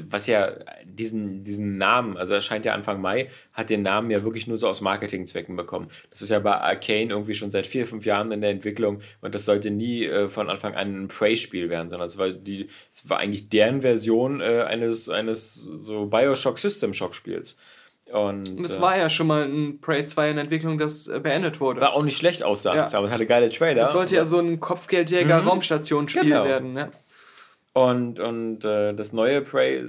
[0.08, 0.52] was ja
[0.84, 4.58] diesen, diesen Namen, also er scheint ja Anfang Mai, hat den Namen ja wirklich nur
[4.58, 5.88] so aus Marketingzwecken bekommen.
[6.10, 9.34] Das ist ja bei Arcane irgendwie schon seit vier, fünf Jahren in der Entwicklung und
[9.34, 13.08] das sollte nie äh, von Anfang an ein Prey-Spiel werden, sondern es war, die, es
[13.08, 17.56] war eigentlich deren Version äh, eines, eines so Bioshock System Shock-Spiels.
[18.12, 21.60] Und, es äh, war ja schon mal ein Prey 2 in Entwicklung, das äh, beendet
[21.60, 21.80] wurde.
[21.80, 22.74] War auch nicht schlecht aussah.
[22.74, 22.88] Ja.
[22.88, 23.80] Glaube, es hatte geile Trailer.
[23.80, 26.28] Das sollte ja so ein Kopfgeldjäger-Raumstationsspiel mhm.
[26.28, 26.44] genau.
[26.44, 26.92] werden, ne?
[27.76, 29.84] Und, und äh, das neue Prey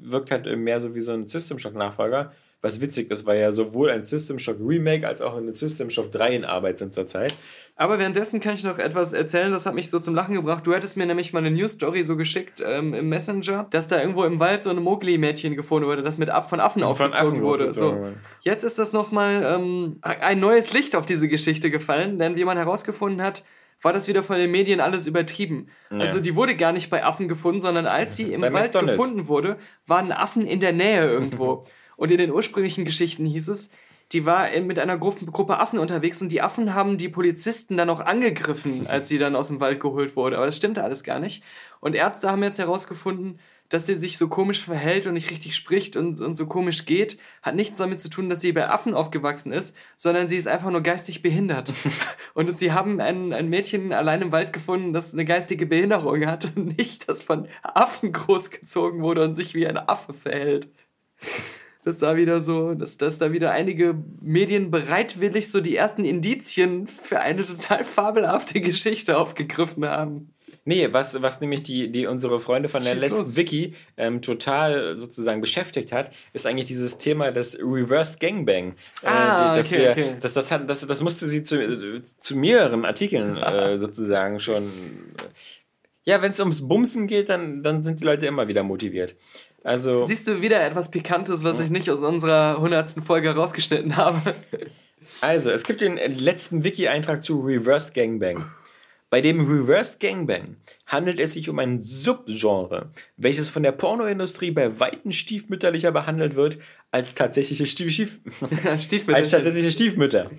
[0.00, 2.32] wirkt halt mehr so wie so ein System Shock-Nachfolger.
[2.62, 6.10] Was witzig ist, weil ja sowohl ein System Shock Remake als auch ein System Shock
[6.10, 7.34] 3 in Arbeit sind zurzeit.
[7.76, 10.66] Aber währenddessen kann ich noch etwas erzählen, das hat mich so zum Lachen gebracht.
[10.66, 14.24] Du hattest mir nämlich mal eine News-Story so geschickt ähm, im Messenger, dass da irgendwo
[14.24, 17.42] im Wald so ein Mowgli-Mädchen gefunden wurde, das mit Aff von Affen von aufgezogen Affen
[17.42, 17.74] wurde.
[17.74, 18.06] So.
[18.40, 22.56] Jetzt ist das nochmal ähm, ein neues Licht auf diese Geschichte gefallen, denn wie man
[22.56, 23.44] herausgefunden hat,
[23.82, 25.68] war das wieder von den Medien alles übertrieben.
[25.90, 25.98] Ja.
[25.98, 28.96] Also die wurde gar nicht bei Affen gefunden, sondern als sie im Wald McDonald's.
[28.96, 29.56] gefunden wurde,
[29.86, 31.64] waren Affen in der Nähe irgendwo.
[31.96, 33.70] Und in den ursprünglichen Geschichten hieß es,
[34.12, 38.00] die war mit einer Gruppe Affen unterwegs und die Affen haben die Polizisten dann auch
[38.00, 40.36] angegriffen, als sie dann aus dem Wald geholt wurde.
[40.36, 41.44] Aber das stimmte alles gar nicht.
[41.80, 43.38] Und Ärzte haben jetzt herausgefunden,
[43.68, 47.18] dass sie sich so komisch verhält und nicht richtig spricht und, und so komisch geht,
[47.42, 50.70] hat nichts damit zu tun, dass sie bei Affen aufgewachsen ist, sondern sie ist einfach
[50.70, 51.72] nur geistig behindert.
[52.34, 56.48] und sie haben ein, ein Mädchen allein im Wald gefunden, das eine geistige Behinderung hat
[56.56, 60.68] und nicht, das von Affen großgezogen wurde und sich wie ein Affe verhält
[61.88, 66.86] dass da wieder so, dass, dass da wieder einige Medien bereitwillig so die ersten Indizien
[66.86, 70.34] für eine total fabelhafte Geschichte aufgegriffen haben.
[70.64, 73.36] Nee, was, was nämlich die, die unsere Freunde von der Schieß letzten los.
[73.36, 78.74] Wiki ähm, total sozusagen beschäftigt hat, ist eigentlich dieses Thema des Reversed Gangbang.
[79.02, 80.16] Äh, ah, die, dass okay, wir, okay.
[80.20, 84.70] Das, das, hat, das, das musste sie zu, zu mehreren Artikeln äh, sozusagen schon.
[86.04, 89.16] Ja, wenn es ums Bumsen geht, dann, dann sind die Leute immer wieder motiviert.
[89.64, 93.04] Also, Siehst du wieder etwas Pikantes, was ich nicht aus unserer 100.
[93.04, 94.18] Folge rausgeschnitten habe?
[95.20, 98.50] Also, es gibt den letzten Wiki-Eintrag zu Reversed Gangbang.
[99.10, 100.56] Bei dem Reversed Gangbang
[100.86, 106.58] handelt es sich um ein Subgenre, welches von der Pornoindustrie bei Weitem stiefmütterlicher behandelt wird
[106.90, 107.90] als tatsächliche Stief
[108.78, 110.30] Stief als tatsächliche Stiefmütter.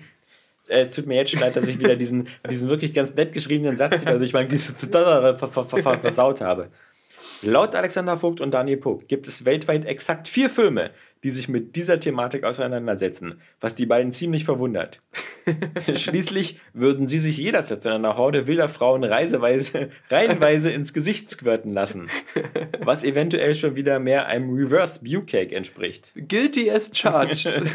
[0.68, 3.76] Es tut mir jetzt schon leid, dass ich wieder diesen, diesen wirklich ganz nett geschriebenen
[3.76, 4.48] Satz wieder durch mein
[6.00, 6.68] versaut habe.
[7.42, 10.90] Laut Alexander Vogt und Daniel Puck gibt es weltweit exakt vier Filme,
[11.24, 15.00] die sich mit dieser Thematik auseinandersetzen, was die beiden ziemlich verwundert.
[15.94, 21.72] Schließlich würden sie sich jederzeit von einer Horde wilder Frauen reiseweise, reihenweise ins Gesicht squirten
[21.72, 22.08] lassen,
[22.80, 26.12] was eventuell schon wieder mehr einem Reverse Bucake entspricht.
[26.14, 27.62] Guilty as charged.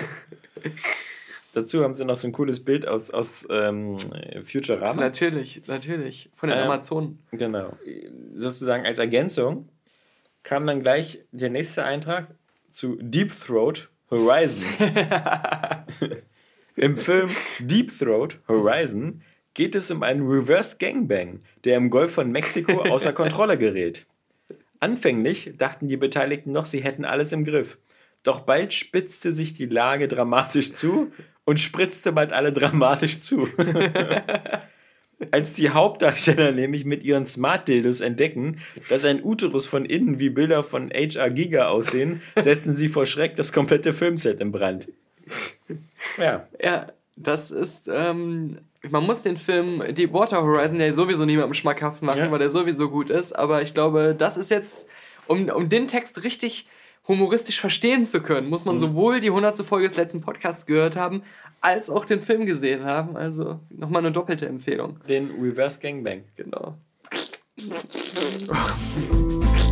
[1.53, 3.95] Dazu haben sie noch so ein cooles Bild aus, aus ähm,
[4.43, 5.01] Futurama.
[5.01, 6.29] Natürlich, natürlich.
[6.35, 7.19] Von den ähm, Amazonen.
[7.31, 7.77] Genau.
[8.33, 9.69] Sozusagen als Ergänzung
[10.43, 12.27] kam dann gleich der nächste Eintrag
[12.69, 14.63] zu Deep Throat Horizon.
[16.77, 19.21] Im Film Deep Throat Horizon
[19.53, 24.05] geht es um einen Reversed Gangbang, der im Golf von Mexiko außer Kontrolle gerät.
[24.81, 27.77] Anfänglich dachten die Beteiligten noch, sie hätten alles im Griff.
[28.23, 31.13] Doch bald spitzte sich die Lage dramatisch zu
[31.45, 33.47] und spritzte bald alle dramatisch zu.
[35.31, 38.59] Als die Hauptdarsteller nämlich mit ihren Smart-Dildos entdecken,
[38.89, 43.37] dass ein Uterus von innen wie Bilder von HR Giga aussehen, setzen sie vor Schreck
[43.37, 44.89] das komplette Filmset in Brand.
[46.17, 46.47] Ja.
[46.61, 48.57] Ja, das ist, ähm,
[48.89, 52.31] man muss den Film Deepwater Horizon ja sowieso niemandem schmackhaft machen, ja.
[52.31, 54.87] weil der sowieso gut ist, aber ich glaube, das ist jetzt,
[55.27, 56.67] um, um den Text richtig
[57.07, 58.79] humoristisch verstehen zu können, muss man mhm.
[58.79, 59.65] sowohl die 100.
[59.65, 61.21] Folge des letzten Podcasts gehört haben,
[61.61, 63.15] als auch den Film gesehen haben.
[63.15, 64.99] Also nochmal eine doppelte Empfehlung.
[65.07, 66.23] Den Reverse Gangbang.
[66.35, 66.75] Genau.